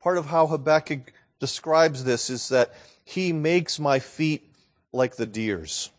Part 0.00 0.16
of 0.16 0.26
how 0.26 0.46
Habakkuk 0.46 1.12
describes 1.40 2.04
this 2.04 2.30
is 2.30 2.50
that 2.50 2.72
he 3.04 3.32
makes 3.32 3.80
my 3.80 3.98
feet 3.98 4.48
like 4.92 5.16
the 5.16 5.26
deer's. 5.26 5.90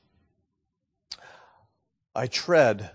I 2.15 2.28
tread 2.28 2.91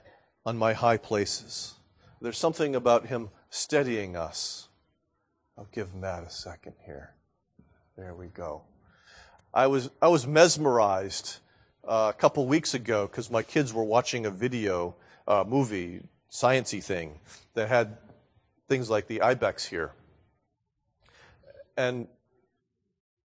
on 0.46 0.56
my 0.56 0.72
high 0.72 0.96
places. 0.96 1.74
There's 2.22 2.38
something 2.38 2.74
about 2.74 3.08
him 3.08 3.28
steadying 3.50 4.16
us. 4.16 4.68
I'll 5.58 5.68
give 5.70 5.94
Matt 5.94 6.24
a 6.24 6.30
second 6.30 6.76
here. 6.86 7.12
There 7.98 8.14
we 8.14 8.28
go. 8.28 8.62
I 9.52 9.66
was, 9.66 9.90
I 10.00 10.08
was 10.08 10.26
mesmerized 10.26 11.40
a 11.90 12.14
couple 12.16 12.46
weeks 12.46 12.72
ago 12.72 13.08
because 13.08 13.30
my 13.30 13.42
kids 13.42 13.74
were 13.74 13.82
watching 13.82 14.24
a 14.24 14.30
video 14.30 14.94
uh, 15.26 15.44
movie, 15.46 16.00
sciency 16.30 16.82
thing, 16.82 17.18
that 17.54 17.68
had 17.68 17.98
things 18.68 18.88
like 18.88 19.08
the 19.08 19.20
ibex 19.20 19.66
here. 19.66 19.90
And 21.76 22.06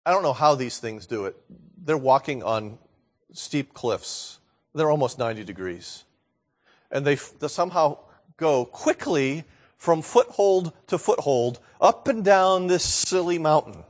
I 0.05 0.11
don't 0.11 0.23
know 0.23 0.33
how 0.33 0.55
these 0.55 0.79
things 0.79 1.05
do 1.05 1.25
it. 1.25 1.35
They're 1.83 1.97
walking 1.97 2.43
on 2.43 2.77
steep 3.33 3.73
cliffs. 3.73 4.39
They're 4.73 4.91
almost 4.91 5.19
90 5.19 5.43
degrees. 5.43 6.05
And 6.89 7.05
they, 7.05 7.15
they 7.15 7.49
somehow 7.49 7.97
go 8.37 8.63
quickly 8.63 9.43
from 9.77 10.01
foothold 10.01 10.71
to 10.87 10.97
foothold 10.97 11.59
up 11.81 12.07
and 12.07 12.23
down 12.23 12.67
this 12.67 12.85
silly 12.85 13.37
mountain 13.37 13.83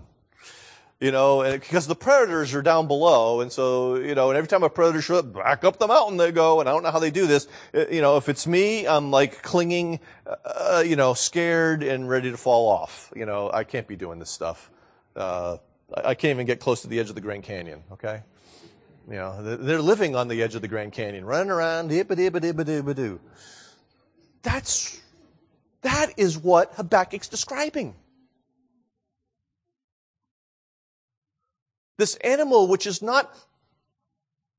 you 1.06 1.12
know, 1.12 1.44
because 1.44 1.86
the 1.86 1.96
predators 1.96 2.56
are 2.56 2.64
down 2.64 2.88
below, 2.88 3.42
and 3.42 3.52
so 3.52 3.96
you 3.98 4.16
know, 4.16 4.32
and 4.32 4.38
every 4.38 4.48
time 4.48 4.64
a 4.64 4.70
predator 4.72 5.04
shows 5.04 5.20
up, 5.20 5.34
back 5.34 5.64
up 5.64 5.78
the 5.78 5.86
mountain 5.86 6.18
they 6.18 6.32
go, 6.32 6.60
and 6.60 6.68
I 6.68 6.72
don't 6.72 6.82
know 6.82 6.90
how 6.90 6.98
they 6.98 7.12
do 7.12 7.28
this. 7.28 7.48
Uh, 7.76 7.86
you 7.92 8.02
know, 8.02 8.18
if 8.18 8.28
it's 8.28 8.48
me, 8.48 8.88
I'm 8.88 9.12
like 9.12 9.44
clinging, 9.44 10.00
uh, 10.26 10.84
you 10.84 10.96
know, 10.96 11.14
scared 11.14 11.84
and 11.84 12.10
ready 12.10 12.32
to 12.32 12.38
fall 12.38 12.68
off. 12.70 13.14
You 13.16 13.28
know, 13.28 13.52
I 13.54 13.66
can't 13.66 13.88
be 13.88 13.96
doing 13.96 14.18
this 14.18 14.32
stuff. 14.32 14.72
Uh, 15.16 15.58
I 15.96 16.16
can't 16.16 16.32
even 16.32 16.48
get 16.48 16.60
close 16.60 16.82
to 16.82 16.88
the 16.88 17.00
edge 17.00 17.10
of 17.10 17.16
the 17.16 17.22
Grand 17.22 17.44
Canyon. 17.44 17.84
Okay. 17.92 18.24
You 19.08 19.18
know, 19.18 19.58
they're 19.58 19.84
living 19.84 20.16
on 20.16 20.28
the 20.28 20.42
edge 20.42 20.56
of 20.56 20.64
the 20.64 20.68
Grand 20.68 20.92
Canyon, 20.92 21.24
running 21.24 21.52
around, 21.52 21.92
dibba-dibba-dibba-dibba-doo. 21.92 23.20
That's, 24.42 25.00
that 25.84 26.14
is 26.18 26.36
what 26.36 26.74
Habakkuk's 26.74 27.28
describing. 27.28 27.94
This 31.98 32.16
animal, 32.16 32.68
which 32.68 32.88
is 32.88 33.02
not 33.02 33.36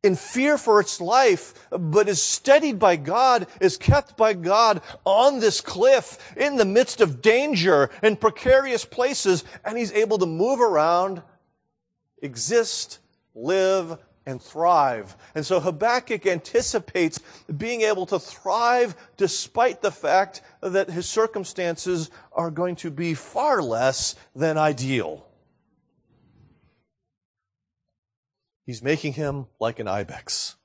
in 0.02 0.14
fear 0.14 0.56
for 0.56 0.80
its 0.80 1.00
life, 1.00 1.52
but 1.70 2.08
is 2.08 2.22
steadied 2.22 2.78
by 2.78 2.96
God, 2.96 3.46
is 3.60 3.76
kept 3.76 4.16
by 4.16 4.34
God 4.34 4.80
on 5.04 5.40
this 5.40 5.60
cliff 5.60 6.32
in 6.36 6.56
the 6.56 6.64
midst 6.64 7.00
of 7.00 7.20
danger 7.20 7.90
and 8.02 8.20
precarious 8.20 8.84
places, 8.84 9.44
and 9.64 9.76
he's 9.76 9.92
able 9.92 10.18
to 10.18 10.26
move 10.26 10.60
around, 10.60 11.22
exist, 12.22 13.00
live, 13.34 13.98
and 14.26 14.40
thrive. 14.42 15.16
And 15.34 15.44
so 15.44 15.60
Habakkuk 15.60 16.26
anticipates 16.26 17.20
being 17.56 17.82
able 17.82 18.06
to 18.06 18.18
thrive 18.18 18.96
despite 19.16 19.82
the 19.82 19.92
fact 19.92 20.42
that 20.60 20.90
his 20.90 21.08
circumstances 21.08 22.10
are 22.32 22.50
going 22.50 22.76
to 22.76 22.90
be 22.90 23.14
far 23.14 23.62
less 23.62 24.14
than 24.34 24.58
ideal. 24.58 25.25
He's 28.66 28.82
making 28.82 29.12
him 29.12 29.46
like 29.60 29.78
an 29.78 29.88
ibex. 29.88 30.56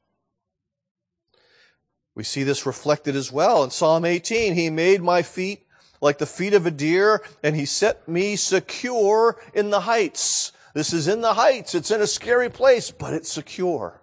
We 2.15 2.23
see 2.23 2.43
this 2.43 2.65
reflected 2.65 3.15
as 3.15 3.31
well 3.31 3.63
in 3.63 3.69
Psalm 3.69 4.03
18. 4.03 4.55
He 4.55 4.69
made 4.69 5.01
my 5.01 5.21
feet 5.21 5.65
like 6.01 6.17
the 6.17 6.25
feet 6.25 6.53
of 6.53 6.65
a 6.65 6.71
deer, 6.71 7.21
and 7.43 7.55
he 7.55 7.65
set 7.65 8.07
me 8.07 8.35
secure 8.35 9.39
in 9.53 9.69
the 9.69 9.81
heights. 9.81 10.51
This 10.73 10.93
is 10.93 11.07
in 11.07 11.21
the 11.21 11.35
heights. 11.35 11.75
It's 11.75 11.91
in 11.91 12.01
a 12.01 12.07
scary 12.07 12.49
place, 12.49 12.89
but 12.91 13.13
it's 13.13 13.31
secure. 13.31 14.01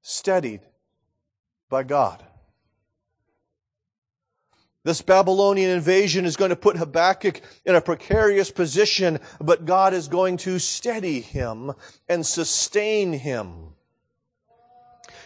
Steadied 0.00 0.62
by 1.68 1.82
God. 1.82 2.25
This 4.86 5.02
Babylonian 5.02 5.70
invasion 5.70 6.26
is 6.26 6.36
going 6.36 6.50
to 6.50 6.54
put 6.54 6.76
Habakkuk 6.76 7.40
in 7.64 7.74
a 7.74 7.80
precarious 7.80 8.52
position, 8.52 9.18
but 9.40 9.64
God 9.64 9.92
is 9.92 10.06
going 10.06 10.36
to 10.36 10.60
steady 10.60 11.20
him 11.20 11.72
and 12.08 12.24
sustain 12.24 13.12
him. 13.12 13.74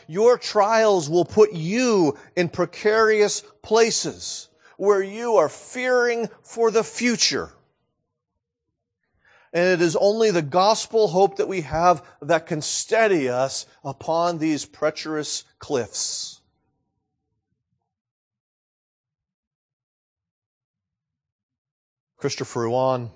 Your 0.07 0.38
trials 0.38 1.11
will 1.11 1.27
put 1.27 1.53
you 1.53 2.16
in 2.35 2.49
precarious 2.49 3.42
places 3.61 4.49
where 4.79 5.03
you 5.03 5.37
are 5.37 5.51
fearing 5.51 6.31
for 6.42 6.70
the 6.70 6.83
future. 6.83 7.51
And 9.53 9.68
it 9.68 9.83
is 9.83 9.94
only 9.94 10.31
the 10.31 10.40
gospel 10.40 11.09
hope 11.09 11.37
that 11.37 11.49
we 11.49 11.61
have 11.61 12.03
that 12.23 12.46
can 12.46 12.62
steady 12.62 13.29
us 13.29 13.66
upon 13.85 14.38
these 14.38 14.64
treacherous 14.64 15.44
cliffs. 15.59 16.29
Christopher 22.20 22.66
Yuan 22.66 23.11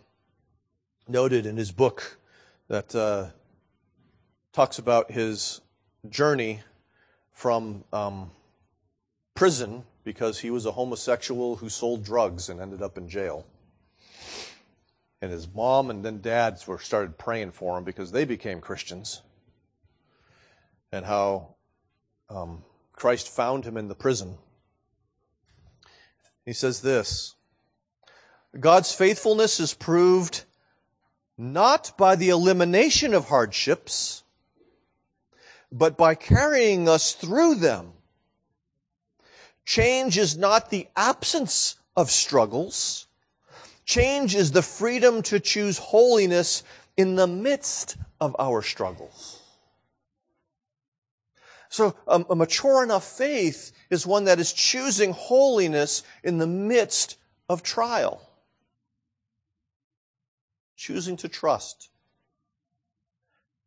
noted 1.06 1.44
in 1.44 1.58
his 1.58 1.70
book 1.70 2.16
that 2.68 2.94
uh, 2.94 3.26
talks 4.54 4.78
about 4.78 5.10
his 5.10 5.60
journey 6.08 6.62
from 7.30 7.84
um, 7.92 8.30
prison 9.34 9.84
because 10.04 10.38
he 10.38 10.48
was 10.48 10.64
a 10.64 10.72
homosexual 10.72 11.56
who 11.56 11.68
sold 11.68 12.02
drugs 12.02 12.48
and 12.48 12.62
ended 12.62 12.80
up 12.80 12.96
in 12.96 13.06
jail. 13.06 13.44
And 15.20 15.30
his 15.30 15.52
mom 15.52 15.90
and 15.90 16.02
then 16.02 16.22
dads 16.22 16.66
were 16.66 16.78
started 16.78 17.18
praying 17.18 17.50
for 17.50 17.76
him 17.76 17.84
because 17.84 18.10
they 18.10 18.24
became 18.24 18.62
Christians. 18.62 19.20
And 20.92 21.04
how 21.04 21.56
um, 22.30 22.64
Christ 22.94 23.28
found 23.28 23.66
him 23.66 23.76
in 23.76 23.88
the 23.88 23.94
prison. 23.94 24.38
He 26.46 26.54
says 26.54 26.80
this 26.80 27.34
God's 28.58 28.92
faithfulness 28.92 29.58
is 29.58 29.74
proved 29.74 30.44
not 31.36 31.96
by 31.98 32.14
the 32.14 32.28
elimination 32.28 33.12
of 33.12 33.28
hardships, 33.28 34.22
but 35.72 35.96
by 35.96 36.14
carrying 36.14 36.88
us 36.88 37.12
through 37.12 37.56
them. 37.56 37.92
Change 39.64 40.18
is 40.18 40.36
not 40.36 40.70
the 40.70 40.86
absence 40.94 41.76
of 41.96 42.10
struggles. 42.10 43.06
Change 43.84 44.34
is 44.34 44.52
the 44.52 44.62
freedom 44.62 45.22
to 45.22 45.40
choose 45.40 45.78
holiness 45.78 46.62
in 46.96 47.16
the 47.16 47.26
midst 47.26 47.96
of 48.20 48.36
our 48.38 48.62
struggles. 48.62 49.40
So 51.68 51.96
a, 52.06 52.36
mature 52.36 52.84
enough 52.84 53.04
faith 53.04 53.72
is 53.90 54.06
one 54.06 54.24
that 54.24 54.38
is 54.38 54.52
choosing 54.52 55.12
holiness 55.12 56.04
in 56.22 56.38
the 56.38 56.46
midst 56.46 57.16
of 57.48 57.64
trial 57.64 58.22
choosing 60.76 61.16
to 61.18 61.28
trust, 61.28 61.90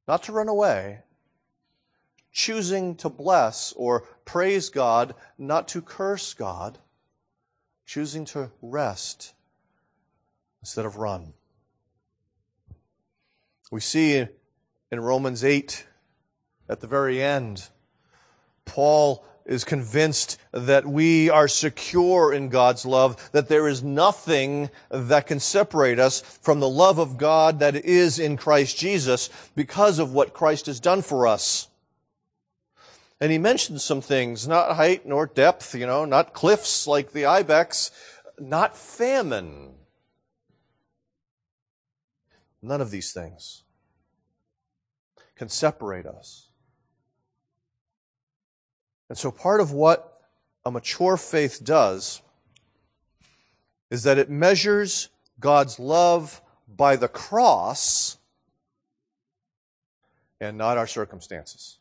not 0.07 0.23
to 0.23 0.31
run 0.31 0.47
away, 0.47 0.99
choosing 2.31 2.95
to 2.95 3.09
bless 3.09 3.73
or 3.73 4.01
praise 4.25 4.69
God, 4.69 5.15
not 5.37 5.67
to 5.69 5.81
curse 5.81 6.33
God, 6.33 6.77
choosing 7.85 8.25
to 8.25 8.51
rest 8.61 9.33
instead 10.61 10.85
of 10.85 10.97
run. 10.97 11.33
We 13.71 13.81
see 13.81 14.27
in 14.91 14.99
Romans 14.99 15.43
8 15.43 15.85
at 16.69 16.79
the 16.79 16.87
very 16.87 17.21
end, 17.21 17.69
Paul 18.65 19.25
is 19.47 19.63
convinced 19.63 20.37
that 20.51 20.85
we 20.85 21.29
are 21.29 21.47
secure 21.47 22.33
in 22.33 22.49
God's 22.49 22.85
love, 22.85 23.31
that 23.31 23.47
there 23.47 23.67
is 23.67 23.81
nothing 23.81 24.69
that 24.89 25.25
can 25.25 25.39
separate 25.39 25.99
us 25.99 26.19
from 26.21 26.59
the 26.59 26.69
love 26.69 26.99
of 26.99 27.17
God 27.17 27.59
that 27.59 27.75
is 27.75 28.19
in 28.19 28.37
Christ 28.37 28.77
Jesus 28.77 29.29
because 29.55 29.99
of 29.99 30.13
what 30.13 30.33
Christ 30.33 30.65
has 30.65 30.79
done 30.79 31.01
for 31.01 31.25
us. 31.25 31.69
And 33.19 33.31
he 33.31 33.37
mentions 33.37 33.83
some 33.83 34.01
things, 34.01 34.47
not 34.47 34.75
height 34.75 35.07
nor 35.07 35.25
depth, 35.25 35.73
you 35.73 35.87
know, 35.87 36.05
not 36.05 36.33
cliffs 36.33 36.85
like 36.85 37.13
the 37.13 37.25
ibex, 37.25 37.89
not 38.37 38.77
famine. 38.77 39.73
None 42.61 42.81
of 42.81 42.91
these 42.91 43.13
things 43.13 43.63
can 45.35 45.47
separate 45.47 46.05
us 46.05 46.46
and 49.09 49.17
so 49.17 49.31
part 49.31 49.61
of 49.61 49.71
what 49.71 50.21
a 50.65 50.71
mature 50.71 51.17
faith 51.17 51.63
does 51.63 52.21
is 53.89 54.03
that 54.03 54.17
it 54.17 54.29
measures 54.29 55.09
God's 55.39 55.79
love 55.79 56.41
by 56.67 56.95
the 56.95 57.07
cross 57.07 58.17
and 60.39 60.57
not 60.57 60.77
our 60.77 60.87
circumstances. 60.87 61.77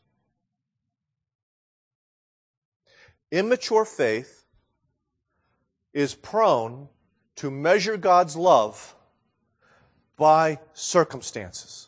Immature 3.31 3.83
faith 3.83 4.45
is 5.93 6.15
prone 6.15 6.87
to 7.35 7.51
measure 7.51 7.97
God's 7.97 8.35
love 8.35 8.95
by 10.15 10.59
circumstances. 10.73 11.86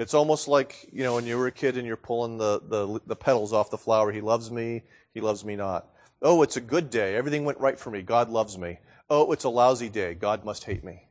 It's 0.00 0.14
almost 0.14 0.48
like, 0.48 0.88
you 0.94 1.02
know, 1.02 1.16
when 1.16 1.26
you 1.26 1.36
were 1.36 1.48
a 1.48 1.52
kid 1.52 1.76
and 1.76 1.86
you're 1.86 1.94
pulling 1.94 2.38
the, 2.38 2.58
the, 2.66 3.02
the 3.06 3.14
petals 3.14 3.52
off 3.52 3.68
the 3.68 3.76
flower. 3.76 4.10
He 4.10 4.22
loves 4.22 4.50
me. 4.50 4.80
He 5.12 5.20
loves 5.20 5.44
me 5.44 5.56
not. 5.56 5.90
Oh, 6.22 6.40
it's 6.40 6.56
a 6.56 6.60
good 6.62 6.88
day. 6.88 7.16
Everything 7.16 7.44
went 7.44 7.60
right 7.60 7.78
for 7.78 7.90
me. 7.90 8.00
God 8.00 8.30
loves 8.30 8.56
me. 8.56 8.78
Oh, 9.10 9.30
it's 9.30 9.44
a 9.44 9.50
lousy 9.50 9.90
day. 9.90 10.14
God 10.14 10.42
must 10.42 10.64
hate 10.64 10.82
me. 10.82 11.02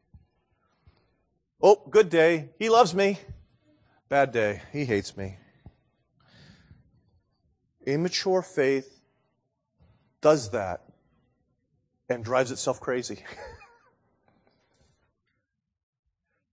Oh, 1.62 1.84
good 1.92 2.10
day. 2.10 2.50
He 2.58 2.70
loves 2.70 2.96
me. 2.96 3.20
Bad 4.10 4.32
day. 4.32 4.64
He 4.74 4.86
hates 4.86 5.16
me. 5.16 5.38
Immature 7.86 8.42
faith 8.42 9.02
does 10.20 10.50
that 10.50 10.82
and 12.10 12.26
drives 12.26 12.50
itself 12.50 12.80
crazy. 12.80 13.24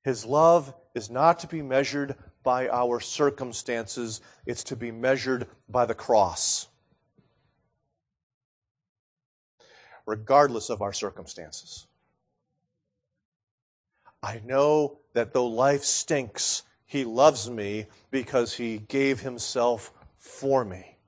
His 0.06 0.24
love 0.24 0.72
is 0.94 1.10
not 1.10 1.40
to 1.40 1.48
be 1.48 1.62
measured 1.62 2.14
by 2.44 2.68
our 2.68 3.00
circumstances, 3.00 4.20
it's 4.46 4.62
to 4.62 4.76
be 4.76 4.92
measured 4.92 5.48
by 5.68 5.84
the 5.84 5.96
cross. 5.96 6.68
Regardless 10.06 10.70
of 10.70 10.80
our 10.80 10.92
circumstances. 10.92 11.88
I 14.22 14.40
know 14.44 14.98
that 15.14 15.32
though 15.32 15.48
life 15.48 15.82
stinks, 15.82 16.62
He 16.84 17.02
loves 17.02 17.50
me 17.50 17.86
because 18.12 18.54
He 18.54 18.78
gave 18.78 19.18
Himself 19.22 19.92
for 20.18 20.64
me. 20.64 20.98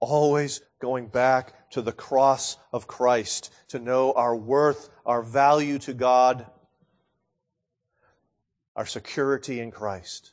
Always 0.00 0.62
going 0.78 1.08
back 1.08 1.68
to 1.72 1.82
the 1.82 1.92
cross 1.92 2.56
of 2.72 2.86
Christ 2.86 3.52
to 3.68 3.78
know 3.78 4.14
our 4.14 4.34
worth, 4.34 4.88
our 5.04 5.20
value 5.20 5.78
to 5.80 5.92
God 5.92 6.46
our 8.76 8.86
security 8.86 9.58
in 9.58 9.70
Christ. 9.70 10.32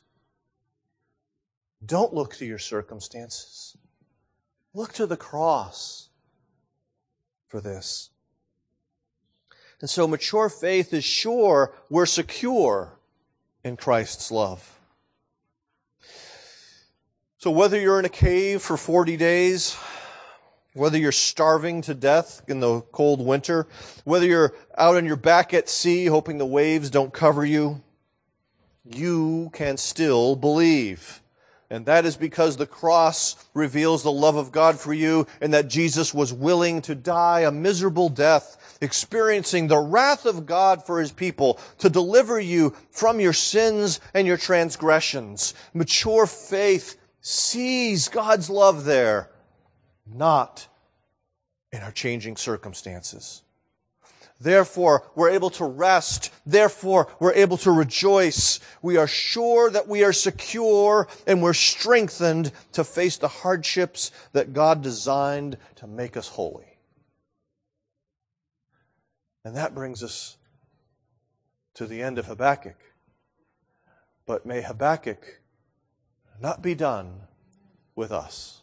Don't 1.84 2.14
look 2.14 2.36
to 2.36 2.44
your 2.44 2.58
circumstances. 2.58 3.76
Look 4.74 4.92
to 4.94 5.06
the 5.06 5.16
cross 5.16 6.08
for 7.48 7.60
this. 7.60 8.10
And 9.80 9.88
so 9.90 10.06
mature 10.06 10.48
faith 10.48 10.92
is 10.92 11.04
sure 11.04 11.72
we're 11.90 12.06
secure 12.06 12.98
in 13.64 13.76
Christ's 13.76 14.30
love. 14.30 14.78
So 17.38 17.50
whether 17.50 17.78
you're 17.78 17.98
in 17.98 18.04
a 18.04 18.10
cave 18.10 18.62
for 18.62 18.76
40 18.76 19.16
days, 19.16 19.76
whether 20.72 20.98
you're 20.98 21.12
starving 21.12 21.82
to 21.82 21.94
death 21.94 22.42
in 22.48 22.60
the 22.60 22.80
cold 22.80 23.24
winter, 23.24 23.66
whether 24.04 24.26
you're 24.26 24.54
out 24.76 24.96
on 24.96 25.04
your 25.04 25.16
back 25.16 25.52
at 25.54 25.68
sea 25.68 26.06
hoping 26.06 26.38
the 26.38 26.46
waves 26.46 26.90
don't 26.90 27.12
cover 27.12 27.44
you, 27.44 27.82
you 28.84 29.50
can 29.52 29.76
still 29.76 30.36
believe. 30.36 31.22
And 31.70 31.86
that 31.86 32.04
is 32.04 32.16
because 32.16 32.56
the 32.56 32.66
cross 32.66 33.36
reveals 33.54 34.02
the 34.02 34.12
love 34.12 34.36
of 34.36 34.52
God 34.52 34.78
for 34.78 34.92
you 34.92 35.26
and 35.40 35.54
that 35.54 35.68
Jesus 35.68 36.12
was 36.12 36.32
willing 36.32 36.82
to 36.82 36.94
die 36.94 37.40
a 37.40 37.50
miserable 37.50 38.08
death, 38.08 38.78
experiencing 38.80 39.66
the 39.66 39.78
wrath 39.78 40.26
of 40.26 40.46
God 40.46 40.84
for 40.84 41.00
his 41.00 41.10
people 41.10 41.58
to 41.78 41.88
deliver 41.88 42.38
you 42.38 42.74
from 42.90 43.18
your 43.18 43.32
sins 43.32 44.00
and 44.12 44.26
your 44.26 44.36
transgressions. 44.36 45.54
Mature 45.72 46.26
faith 46.26 46.96
sees 47.22 48.08
God's 48.08 48.50
love 48.50 48.84
there, 48.84 49.30
not 50.06 50.68
in 51.72 51.80
our 51.80 51.92
changing 51.92 52.36
circumstances. 52.36 53.43
Therefore, 54.44 55.10
we're 55.14 55.30
able 55.30 55.48
to 55.50 55.64
rest. 55.64 56.30
Therefore, 56.44 57.08
we're 57.18 57.32
able 57.32 57.56
to 57.56 57.70
rejoice. 57.70 58.60
We 58.82 58.98
are 58.98 59.06
sure 59.06 59.70
that 59.70 59.88
we 59.88 60.04
are 60.04 60.12
secure 60.12 61.08
and 61.26 61.42
we're 61.42 61.54
strengthened 61.54 62.52
to 62.72 62.84
face 62.84 63.16
the 63.16 63.28
hardships 63.28 64.10
that 64.32 64.52
God 64.52 64.82
designed 64.82 65.56
to 65.76 65.86
make 65.86 66.14
us 66.14 66.28
holy. 66.28 66.76
And 69.46 69.56
that 69.56 69.74
brings 69.74 70.02
us 70.02 70.36
to 71.72 71.86
the 71.86 72.02
end 72.02 72.18
of 72.18 72.26
Habakkuk. 72.26 72.76
But 74.26 74.44
may 74.44 74.60
Habakkuk 74.60 75.40
not 76.38 76.60
be 76.60 76.74
done 76.74 77.22
with 77.94 78.12
us. 78.12 78.60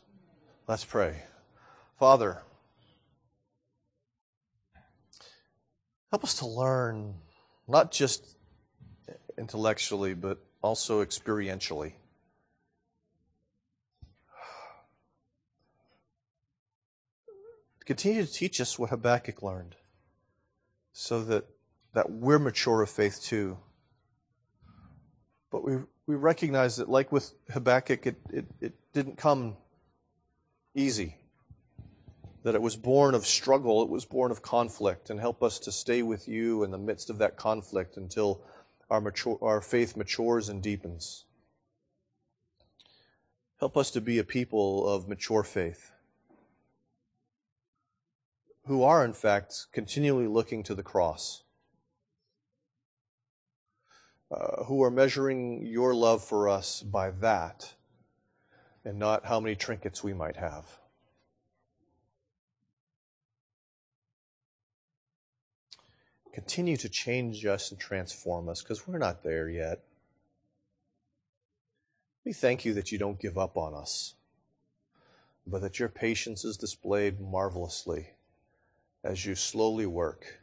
Let's 0.67 0.85
pray. 0.85 1.23
Father, 1.97 2.43
help 6.11 6.23
us 6.23 6.35
to 6.35 6.45
learn, 6.45 7.15
not 7.67 7.91
just 7.91 8.37
intellectually, 9.37 10.13
but 10.13 10.37
also 10.61 11.03
experientially. 11.03 11.93
Continue 17.85 18.25
to 18.25 18.31
teach 18.31 18.61
us 18.61 18.77
what 18.77 18.91
Habakkuk 18.91 19.41
learned 19.41 19.75
so 20.93 21.23
that, 21.23 21.45
that 21.93 22.11
we're 22.11 22.39
mature 22.39 22.81
of 22.81 22.89
faith 22.89 23.21
too. 23.23 23.57
But 25.49 25.65
we 25.65 25.77
we 26.07 26.15
recognize 26.15 26.75
that, 26.77 26.89
like 26.89 27.11
with 27.11 27.33
Habakkuk, 27.51 28.05
it, 28.05 28.17
it, 28.31 28.45
it 28.59 28.73
didn't 28.91 29.17
come 29.17 29.55
easy. 30.75 31.15
That 32.43 32.55
it 32.55 32.61
was 32.61 32.75
born 32.75 33.13
of 33.13 33.25
struggle, 33.25 33.83
it 33.83 33.89
was 33.89 34.05
born 34.05 34.31
of 34.31 34.41
conflict, 34.41 35.09
and 35.09 35.19
help 35.19 35.43
us 35.43 35.59
to 35.59 35.71
stay 35.71 36.01
with 36.01 36.27
you 36.27 36.63
in 36.63 36.71
the 36.71 36.77
midst 36.77 37.09
of 37.09 37.19
that 37.19 37.37
conflict 37.37 37.97
until 37.97 38.41
our, 38.89 38.99
mature, 38.99 39.37
our 39.41 39.61
faith 39.61 39.95
matures 39.95 40.49
and 40.49 40.61
deepens. 40.61 41.25
Help 43.59 43.77
us 43.77 43.91
to 43.91 44.01
be 44.01 44.17
a 44.17 44.23
people 44.23 44.87
of 44.87 45.07
mature 45.07 45.43
faith 45.43 45.91
who 48.65 48.83
are, 48.83 49.05
in 49.05 49.13
fact, 49.13 49.67
continually 49.71 50.27
looking 50.27 50.63
to 50.63 50.73
the 50.73 50.83
cross 50.83 51.43
uh, 54.31 54.63
who 54.63 54.81
are 54.81 54.91
measuring 54.91 55.65
your 55.65 55.93
love 55.93 56.23
for 56.23 56.47
us 56.47 56.81
by 56.81 57.11
that 57.11 57.73
and 58.85 58.97
not 58.97 59.25
how 59.25 59.39
many 59.39 59.55
trinkets 59.55 60.03
we 60.03 60.13
might 60.13 60.37
have. 60.37 60.80
Continue 66.33 66.77
to 66.77 66.89
change 66.89 67.45
us 67.45 67.71
and 67.71 67.79
transform 67.79 68.47
us 68.47 68.61
because 68.61 68.87
we're 68.87 68.97
not 68.97 69.23
there 69.23 69.49
yet. 69.49 69.81
We 72.23 72.33
thank 72.33 72.63
you 72.63 72.73
that 72.75 72.91
you 72.91 72.97
don't 72.97 73.19
give 73.19 73.37
up 73.37 73.57
on 73.57 73.73
us, 73.73 74.13
but 75.45 75.61
that 75.61 75.79
your 75.79 75.89
patience 75.89 76.45
is 76.45 76.55
displayed 76.55 77.19
marvelously 77.19 78.11
as 79.03 79.25
you 79.25 79.35
slowly 79.35 79.85
work 79.85 80.39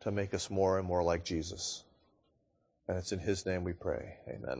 to 0.00 0.10
make 0.10 0.34
us 0.34 0.50
more 0.50 0.78
and 0.78 0.88
more 0.88 1.02
like 1.02 1.24
Jesus. 1.24 1.84
And 2.88 2.98
it's 2.98 3.12
in 3.12 3.20
His 3.20 3.46
name 3.46 3.62
we 3.62 3.72
pray. 3.72 4.16
Amen. 4.28 4.58